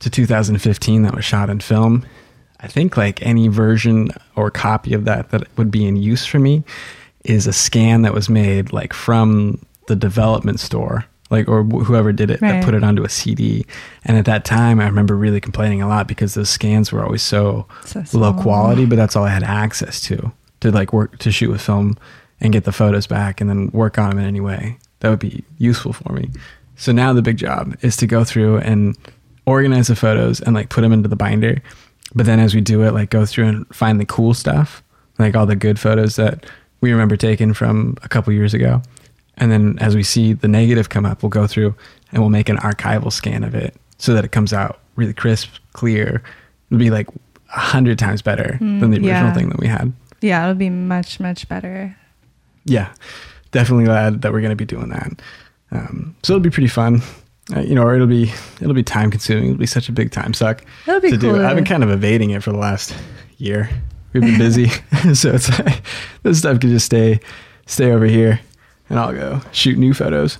to 0.00 0.10
2015 0.10 1.02
that 1.04 1.14
was 1.14 1.24
shot 1.24 1.48
in 1.48 1.60
film. 1.60 2.04
I 2.60 2.66
think 2.68 2.98
like 2.98 3.24
any 3.24 3.48
version 3.48 4.10
or 4.36 4.50
copy 4.50 4.92
of 4.92 5.06
that 5.06 5.30
that 5.30 5.44
would 5.56 5.70
be 5.70 5.86
in 5.86 5.96
use 5.96 6.26
for 6.26 6.38
me 6.38 6.64
is 7.24 7.46
a 7.46 7.52
scan 7.52 8.02
that 8.02 8.12
was 8.12 8.28
made 8.28 8.72
like 8.74 8.92
from 8.92 9.58
the 9.88 9.96
development 9.96 10.60
store 10.60 11.04
like 11.30 11.48
or 11.48 11.64
wh- 11.64 11.84
whoever 11.84 12.12
did 12.12 12.30
it 12.30 12.40
that 12.40 12.64
put 12.64 12.74
it 12.74 12.84
onto 12.84 13.02
a 13.04 13.08
CD 13.08 13.64
and 14.04 14.16
at 14.16 14.26
that 14.26 14.44
time 14.44 14.80
I 14.80 14.84
remember 14.86 15.16
really 15.16 15.40
complaining 15.40 15.82
a 15.82 15.88
lot 15.88 16.06
because 16.06 16.34
those 16.34 16.50
scans 16.50 16.92
were 16.92 17.02
always 17.04 17.22
so, 17.22 17.66
So 18.06 18.18
low 18.18 18.32
quality 18.42 18.84
but 18.86 18.96
that's 18.96 19.16
all 19.16 19.24
I 19.24 19.30
had 19.30 19.42
access 19.42 20.00
to 20.02 20.32
to 20.60 20.70
like 20.70 20.92
work 20.92 21.18
to 21.18 21.32
shoot 21.32 21.50
with 21.50 21.60
film 21.60 21.96
and 22.40 22.52
get 22.52 22.64
the 22.64 22.72
photos 22.72 23.06
back 23.06 23.40
and 23.40 23.48
then 23.48 23.70
work 23.72 23.98
on 23.98 24.10
them 24.10 24.18
in 24.18 24.24
any 24.26 24.40
way. 24.40 24.76
That 25.00 25.10
would 25.10 25.18
be 25.20 25.44
useful 25.58 25.92
for 25.92 26.12
me. 26.12 26.30
So 26.76 26.90
now 26.92 27.12
the 27.12 27.22
big 27.22 27.36
job 27.36 27.76
is 27.82 27.96
to 27.98 28.06
go 28.06 28.24
through 28.24 28.58
and 28.58 28.96
organize 29.46 29.86
the 29.88 29.96
photos 29.96 30.40
and 30.40 30.54
like 30.54 30.68
put 30.68 30.80
them 30.82 30.92
into 30.92 31.08
the 31.08 31.16
binder. 31.16 31.62
But 32.14 32.26
then 32.26 32.40
as 32.40 32.54
we 32.54 32.60
do 32.60 32.82
it 32.82 32.92
like 32.92 33.10
go 33.10 33.24
through 33.26 33.46
and 33.46 33.74
find 33.74 34.00
the 34.00 34.06
cool 34.06 34.34
stuff 34.34 34.82
like 35.18 35.34
all 35.36 35.46
the 35.46 35.56
good 35.56 35.78
photos 35.78 36.16
that 36.16 36.46
we 36.80 36.90
remember 36.92 37.16
taking 37.16 37.54
from 37.54 37.96
a 38.02 38.08
couple 38.08 38.32
years 38.32 38.54
ago 38.54 38.82
and 39.38 39.50
then 39.50 39.76
as 39.80 39.94
we 39.94 40.02
see 40.02 40.32
the 40.32 40.48
negative 40.48 40.88
come 40.88 41.04
up 41.06 41.22
we'll 41.22 41.30
go 41.30 41.46
through 41.46 41.74
and 42.12 42.20
we'll 42.22 42.30
make 42.30 42.48
an 42.48 42.56
archival 42.58 43.10
scan 43.12 43.42
of 43.44 43.54
it 43.54 43.74
so 43.98 44.12
that 44.14 44.24
it 44.24 44.32
comes 44.32 44.52
out 44.52 44.80
really 44.96 45.12
crisp 45.14 45.48
clear 45.72 46.22
it'll 46.70 46.78
be 46.78 46.90
like 46.90 47.08
a 47.54 47.58
hundred 47.60 47.98
times 47.98 48.22
better 48.22 48.56
than 48.60 48.80
the 48.90 48.96
original 48.96 49.06
yeah. 49.06 49.32
thing 49.34 49.48
that 49.50 49.58
we 49.58 49.66
had 49.66 49.92
Yeah, 50.20 50.42
it'll 50.44 50.54
be 50.54 50.70
much, 50.70 51.18
much 51.20 51.48
better. 51.48 51.94
yeah, 52.64 52.92
definitely 53.50 53.84
glad 53.84 54.22
that 54.22 54.32
we're 54.32 54.40
going 54.40 54.56
to 54.56 54.56
be 54.56 54.64
doing 54.64 54.88
that. 54.90 55.20
Um, 55.70 56.14
so 56.22 56.32
it'll 56.34 56.42
be 56.42 56.48
pretty 56.50 56.68
fun, 56.68 57.02
uh, 57.54 57.60
you 57.60 57.74
know, 57.74 57.82
or 57.82 57.94
it'll 57.94 58.06
be 58.06 58.30
it'll 58.60 58.72
be 58.74 58.82
time 58.82 59.10
consuming. 59.10 59.46
It'll 59.50 59.58
be 59.58 59.66
such 59.66 59.88
a 59.88 59.92
big 59.92 60.12
time 60.12 60.32
suck 60.32 60.64
It'll 60.86 61.00
be 61.00 61.10
to 61.10 61.18
cool. 61.18 61.34
do. 61.34 61.44
I've 61.44 61.56
been 61.56 61.64
kind 61.64 61.82
of 61.82 61.90
evading 61.90 62.30
it 62.30 62.42
for 62.42 62.52
the 62.52 62.58
last 62.58 62.94
year. 63.38 63.68
We've 64.12 64.22
been 64.22 64.38
busy, 64.38 64.68
so 65.14 65.32
it's 65.34 65.48
like 65.58 65.82
this 66.22 66.38
stuff 66.38 66.60
can 66.60 66.70
just 66.70 66.86
stay 66.86 67.20
stay 67.66 67.90
over 67.92 68.04
here, 68.06 68.40
and 68.92 69.00
I'll 69.00 69.12
go 69.12 69.40
shoot 69.50 69.76
new 69.78 69.92
photos. 69.94 70.38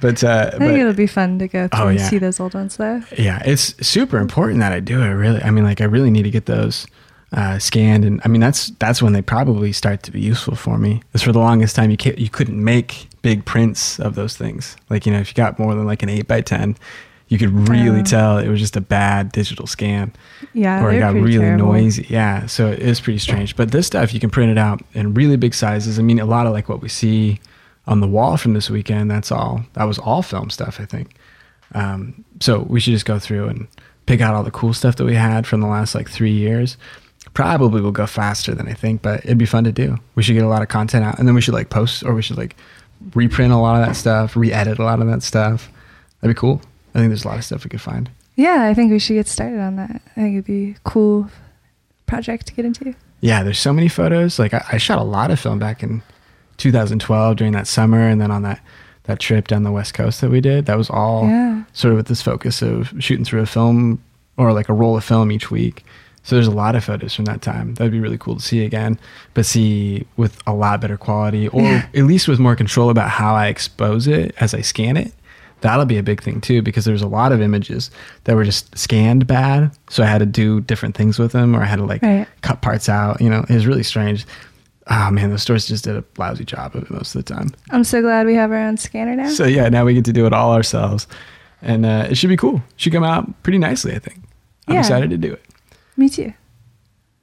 But 0.00 0.22
uh, 0.24 0.46
I 0.46 0.50
think 0.58 0.60
but 0.60 0.78
it'll 0.80 0.92
be 0.94 1.06
fun 1.06 1.38
to 1.40 1.48
go 1.48 1.68
through 1.68 1.80
Oh, 1.80 1.88
and 1.88 1.98
yeah. 1.98 2.08
see 2.08 2.18
those 2.18 2.40
old 2.40 2.54
ones 2.54 2.76
though. 2.76 3.02
yeah, 3.18 3.42
it's 3.44 3.74
super 3.86 4.18
important 4.18 4.60
that 4.60 4.72
I 4.72 4.80
do 4.80 5.02
it. 5.02 5.08
Really, 5.08 5.42
I 5.42 5.50
mean, 5.50 5.64
like 5.64 5.80
I 5.80 5.84
really 5.84 6.10
need 6.10 6.22
to 6.22 6.30
get 6.30 6.46
those 6.46 6.86
uh, 7.32 7.58
scanned, 7.58 8.04
and 8.04 8.20
I 8.24 8.28
mean 8.28 8.40
that's 8.40 8.68
that's 8.78 9.02
when 9.02 9.12
they 9.12 9.20
probably 9.22 9.72
start 9.72 10.02
to 10.04 10.10
be 10.10 10.20
useful 10.20 10.56
for 10.56 10.78
me. 10.78 11.02
Because 11.08 11.22
for 11.22 11.32
the 11.32 11.38
longest 11.38 11.76
time, 11.76 11.90
you 11.90 11.96
can't, 11.98 12.18
you 12.18 12.30
couldn't 12.30 12.62
make 12.62 13.08
big 13.22 13.44
prints 13.44 14.00
of 14.00 14.14
those 14.14 14.36
things. 14.36 14.76
Like 14.88 15.04
you 15.06 15.12
know, 15.12 15.18
if 15.20 15.28
you 15.28 15.34
got 15.34 15.58
more 15.58 15.74
than 15.74 15.84
like 15.86 16.02
an 16.02 16.08
eight 16.08 16.26
by 16.26 16.40
ten, 16.40 16.76
you 17.28 17.36
could 17.36 17.68
really 17.68 18.00
Oh. 18.00 18.04
tell 18.04 18.38
it 18.38 18.48
was 18.48 18.58
just 18.58 18.76
a 18.76 18.80
bad 18.80 19.30
digital 19.32 19.66
scan, 19.66 20.12
Yeah, 20.54 20.82
or 20.82 20.90
it 20.92 20.98
got 21.00 21.12
really 21.14 21.38
terrible. 21.38 21.66
noisy. 21.74 22.06
Yeah, 22.08 22.46
so 22.46 22.68
it 22.68 22.78
is 22.78 23.00
pretty 23.02 23.18
strange. 23.18 23.54
But 23.54 23.70
this 23.70 23.86
stuff 23.86 24.14
you 24.14 24.18
can 24.18 24.30
print 24.30 24.50
it 24.50 24.56
out 24.58 24.80
in 24.94 25.12
really 25.12 25.36
big 25.36 25.52
sizes. 25.54 25.98
I 25.98 26.02
mean, 26.02 26.18
a 26.18 26.24
lot 26.24 26.46
of 26.46 26.54
like 26.54 26.68
what 26.70 26.80
we 26.80 26.88
see 26.88 27.38
on 27.90 28.00
the 28.00 28.08
wall 28.08 28.36
from 28.38 28.54
this 28.54 28.70
weekend. 28.70 29.10
That's 29.10 29.30
all. 29.30 29.64
That 29.74 29.84
was 29.84 29.98
all 29.98 30.22
film 30.22 30.48
stuff, 30.48 30.80
I 30.80 30.86
think. 30.86 31.16
Um, 31.74 32.24
so 32.40 32.60
we 32.60 32.80
should 32.80 32.92
just 32.92 33.04
go 33.04 33.18
through 33.18 33.48
and 33.48 33.66
pick 34.06 34.20
out 34.20 34.34
all 34.34 34.44
the 34.44 34.50
cool 34.50 34.72
stuff 34.72 34.96
that 34.96 35.04
we 35.04 35.14
had 35.14 35.46
from 35.46 35.60
the 35.60 35.66
last 35.66 35.94
like 35.94 36.08
three 36.08 36.32
years. 36.32 36.76
Probably 37.34 37.80
will 37.80 37.92
go 37.92 38.06
faster 38.06 38.54
than 38.54 38.68
I 38.68 38.72
think, 38.72 39.02
but 39.02 39.24
it'd 39.24 39.38
be 39.38 39.46
fun 39.46 39.64
to 39.64 39.72
do. 39.72 39.98
We 40.14 40.22
should 40.22 40.34
get 40.34 40.44
a 40.44 40.48
lot 40.48 40.62
of 40.62 40.68
content 40.68 41.04
out, 41.04 41.18
and 41.18 41.28
then 41.28 41.34
we 41.34 41.40
should 41.40 41.54
like 41.54 41.68
post, 41.68 42.02
or 42.04 42.14
we 42.14 42.22
should 42.22 42.38
like 42.38 42.56
reprint 43.14 43.52
a 43.52 43.56
lot 43.56 43.80
of 43.80 43.86
that 43.86 43.94
stuff, 43.94 44.36
re-edit 44.36 44.78
a 44.78 44.84
lot 44.84 45.00
of 45.00 45.06
that 45.08 45.22
stuff. 45.22 45.68
That'd 46.20 46.34
be 46.34 46.38
cool. 46.38 46.62
I 46.94 46.98
think 46.98 47.10
there's 47.10 47.24
a 47.24 47.28
lot 47.28 47.38
of 47.38 47.44
stuff 47.44 47.64
we 47.64 47.70
could 47.70 47.80
find. 47.80 48.10
Yeah, 48.36 48.64
I 48.64 48.74
think 48.74 48.90
we 48.90 48.98
should 48.98 49.14
get 49.14 49.28
started 49.28 49.60
on 49.60 49.76
that. 49.76 49.90
I 50.16 50.20
think 50.20 50.34
it'd 50.34 50.44
be 50.44 50.70
a 50.72 50.88
cool 50.88 51.30
project 52.06 52.46
to 52.46 52.54
get 52.54 52.64
into. 52.64 52.94
Yeah, 53.20 53.42
there's 53.42 53.58
so 53.58 53.72
many 53.72 53.88
photos. 53.88 54.38
Like 54.38 54.54
I, 54.54 54.64
I 54.72 54.78
shot 54.78 54.98
a 54.98 55.04
lot 55.04 55.30
of 55.30 55.38
film 55.38 55.58
back 55.58 55.82
in 55.82 56.02
2012 56.60 57.36
during 57.36 57.52
that 57.54 57.66
summer, 57.66 58.06
and 58.06 58.20
then 58.20 58.30
on 58.30 58.42
that 58.42 58.60
that 59.04 59.18
trip 59.18 59.48
down 59.48 59.62
the 59.64 59.72
west 59.72 59.94
coast 59.94 60.20
that 60.20 60.30
we 60.30 60.40
did. 60.40 60.66
That 60.66 60.76
was 60.78 60.90
all 60.90 61.26
Yeah. 61.26 61.62
sort 61.72 61.92
of 61.92 61.96
with 61.96 62.06
this 62.06 62.22
focus 62.22 62.62
of 62.62 62.92
shooting 62.98 63.24
through 63.24 63.40
a 63.40 63.46
film 63.46 63.98
or 64.36 64.52
like 64.52 64.68
a 64.68 64.72
roll 64.74 64.96
of 64.96 65.02
film 65.02 65.32
each 65.32 65.50
week. 65.50 65.84
So 66.22 66.36
there's 66.36 66.46
a 66.46 66.50
lot 66.52 66.76
of 66.76 66.84
photos 66.84 67.14
from 67.14 67.24
that 67.24 67.40
time. 67.40 67.74
That'd 67.74 67.92
be 67.92 67.98
really 67.98 68.18
cool 68.18 68.36
to 68.36 68.42
see 68.42 68.62
again, 68.64 68.98
but 69.32 69.46
see 69.46 70.06
with 70.18 70.36
a 70.46 70.52
lot 70.52 70.80
better 70.82 70.98
quality, 70.98 71.48
or 71.48 71.62
Yeah. 71.62 71.86
at 71.94 72.04
least 72.04 72.28
with 72.28 72.38
more 72.38 72.54
control 72.54 72.90
about 72.90 73.08
how 73.08 73.34
I 73.34 73.46
expose 73.46 74.06
it 74.06 74.34
as 74.38 74.52
I 74.54 74.60
scan 74.60 74.98
it. 74.98 75.12
That'll 75.62 75.86
be 75.86 75.98
a 75.98 76.02
big 76.02 76.22
thing 76.22 76.40
too, 76.42 76.60
because 76.62 76.84
there's 76.84 77.02
a 77.02 77.06
lot 77.08 77.32
of 77.32 77.40
images 77.40 77.90
that 78.24 78.36
were 78.36 78.44
just 78.44 78.76
scanned 78.78 79.26
bad. 79.26 79.72
So 79.88 80.02
I 80.02 80.06
had 80.06 80.18
to 80.18 80.26
do 80.26 80.60
different 80.60 80.94
things 80.94 81.18
with 81.18 81.32
them, 81.32 81.56
or 81.56 81.62
I 81.62 81.66
had 81.66 81.76
to 81.76 81.84
like 81.86 82.02
Right. 82.02 82.26
cut 82.42 82.60
parts 82.60 82.88
out. 82.88 83.20
You 83.20 83.30
know, 83.30 83.44
it 83.48 83.54
was 83.54 83.66
really 83.66 83.82
strange. 83.82 84.26
Oh 84.88 85.10
man, 85.10 85.30
the 85.30 85.38
stores 85.38 85.66
just 85.66 85.84
did 85.84 85.96
a 85.96 86.04
lousy 86.18 86.44
job 86.44 86.74
of 86.74 86.84
it 86.84 86.90
most 86.90 87.14
of 87.14 87.24
the 87.24 87.34
time. 87.34 87.50
I'm 87.70 87.84
so 87.84 88.00
glad 88.00 88.26
we 88.26 88.34
have 88.34 88.50
our 88.50 88.58
own 88.58 88.76
scanner 88.76 89.14
now. 89.14 89.28
So 89.28 89.44
yeah, 89.44 89.68
now 89.68 89.84
we 89.84 89.94
get 89.94 90.04
to 90.06 90.12
do 90.12 90.26
it 90.26 90.32
all 90.32 90.52
ourselves, 90.52 91.06
and 91.62 91.84
uh, 91.86 92.06
it 92.10 92.16
should 92.16 92.30
be 92.30 92.36
cool. 92.36 92.62
Should 92.76 92.92
come 92.92 93.04
out 93.04 93.42
pretty 93.42 93.58
nicely, 93.58 93.94
I 93.94 93.98
think. 93.98 94.18
I'm 94.66 94.74
Yeah. 94.74 94.80
excited 94.80 95.10
to 95.10 95.16
do 95.18 95.32
it. 95.32 95.44
Me 95.96 96.08
too. 96.08 96.32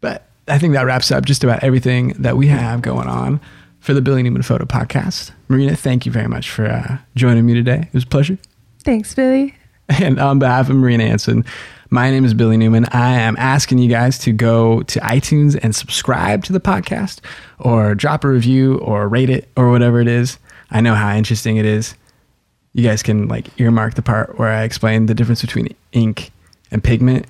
But 0.01 0.27
I 0.47 0.59
think 0.59 0.73
that 0.73 0.85
wraps 0.85 1.11
up 1.11 1.25
just 1.25 1.43
about 1.43 1.63
everything 1.63 2.09
that 2.19 2.37
we 2.37 2.47
have 2.47 2.81
going 2.81 3.07
on 3.07 3.41
for 3.79 3.93
the 3.93 4.01
Billy 4.01 4.21
Newman 4.23 4.43
Photo 4.43 4.65
Podcast. 4.65 5.31
Marina, 5.49 5.75
thank 5.75 6.05
you 6.05 6.11
very 6.11 6.27
much 6.27 6.49
for 6.49 6.65
uh, 6.67 6.97
joining 7.15 7.45
me 7.45 7.53
today. 7.53 7.81
It 7.87 7.93
was 7.93 8.03
a 8.03 8.07
pleasure. 8.07 8.37
Thanks, 8.83 9.13
Billy. 9.13 9.55
And 10.01 10.19
on 10.19 10.39
behalf 10.39 10.69
of 10.69 10.75
Marina 10.75 11.07
Hanson, 11.07 11.45
my 11.89 12.11
name 12.11 12.25
is 12.25 12.33
Billy 12.33 12.57
Newman. 12.57 12.85
I 12.91 13.13
am 13.13 13.37
asking 13.37 13.77
you 13.77 13.89
guys 13.89 14.17
to 14.19 14.33
go 14.33 14.83
to 14.83 14.99
iTunes 14.99 15.57
and 15.61 15.73
subscribe 15.73 16.43
to 16.45 16.53
the 16.53 16.59
podcast 16.59 17.21
or 17.59 17.95
drop 17.95 18.25
a 18.25 18.27
review 18.27 18.79
or 18.79 19.07
rate 19.07 19.29
it 19.29 19.47
or 19.55 19.71
whatever 19.71 20.01
it 20.01 20.09
is. 20.09 20.37
I 20.71 20.81
know 20.81 20.93
how 20.93 21.15
interesting 21.15 21.55
it 21.55 21.65
is. 21.65 21.95
You 22.73 22.83
guys 22.83 23.01
can 23.01 23.29
like 23.29 23.47
earmark 23.59 23.95
the 23.95 24.01
part 24.01 24.37
where 24.37 24.49
I 24.49 24.63
explain 24.63 25.05
the 25.05 25.13
difference 25.13 25.41
between 25.41 25.73
ink 25.93 26.31
and 26.69 26.83
pigment 26.83 27.25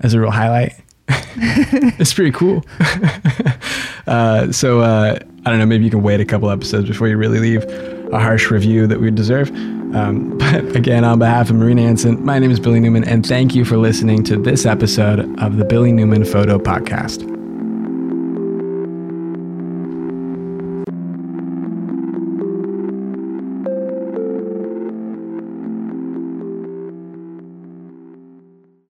as 0.00 0.14
a 0.14 0.20
real 0.20 0.30
highlight. 0.30 0.72
it's 1.08 2.14
pretty 2.14 2.32
cool. 2.32 2.64
uh, 4.06 4.50
so 4.50 4.80
uh, 4.80 5.18
I 5.44 5.50
don't 5.50 5.58
know, 5.58 5.66
maybe 5.66 5.84
you 5.84 5.90
can 5.90 6.02
wait 6.02 6.20
a 6.20 6.24
couple 6.24 6.50
episodes 6.50 6.88
before 6.88 7.08
you 7.08 7.18
really 7.18 7.38
leave 7.38 7.64
a 8.12 8.18
harsh 8.18 8.50
review 8.50 8.86
that 8.86 8.98
we 8.98 9.10
deserve. 9.10 9.50
Um, 9.94 10.36
but 10.38 10.76
again, 10.76 11.04
on 11.04 11.18
behalf 11.18 11.50
of 11.50 11.56
Marina 11.56 11.82
Hanson, 11.82 12.24
my 12.24 12.38
name 12.38 12.50
is 12.50 12.60
Billy 12.60 12.80
Newman, 12.80 13.04
and 13.04 13.26
thank 13.26 13.54
you 13.54 13.64
for 13.64 13.76
listening 13.76 14.22
to 14.24 14.36
this 14.36 14.66
episode 14.66 15.20
of 15.40 15.56
the 15.56 15.64
Billy 15.64 15.92
Newman 15.92 16.24
Photo 16.24 16.58
Podcast. 16.58 17.37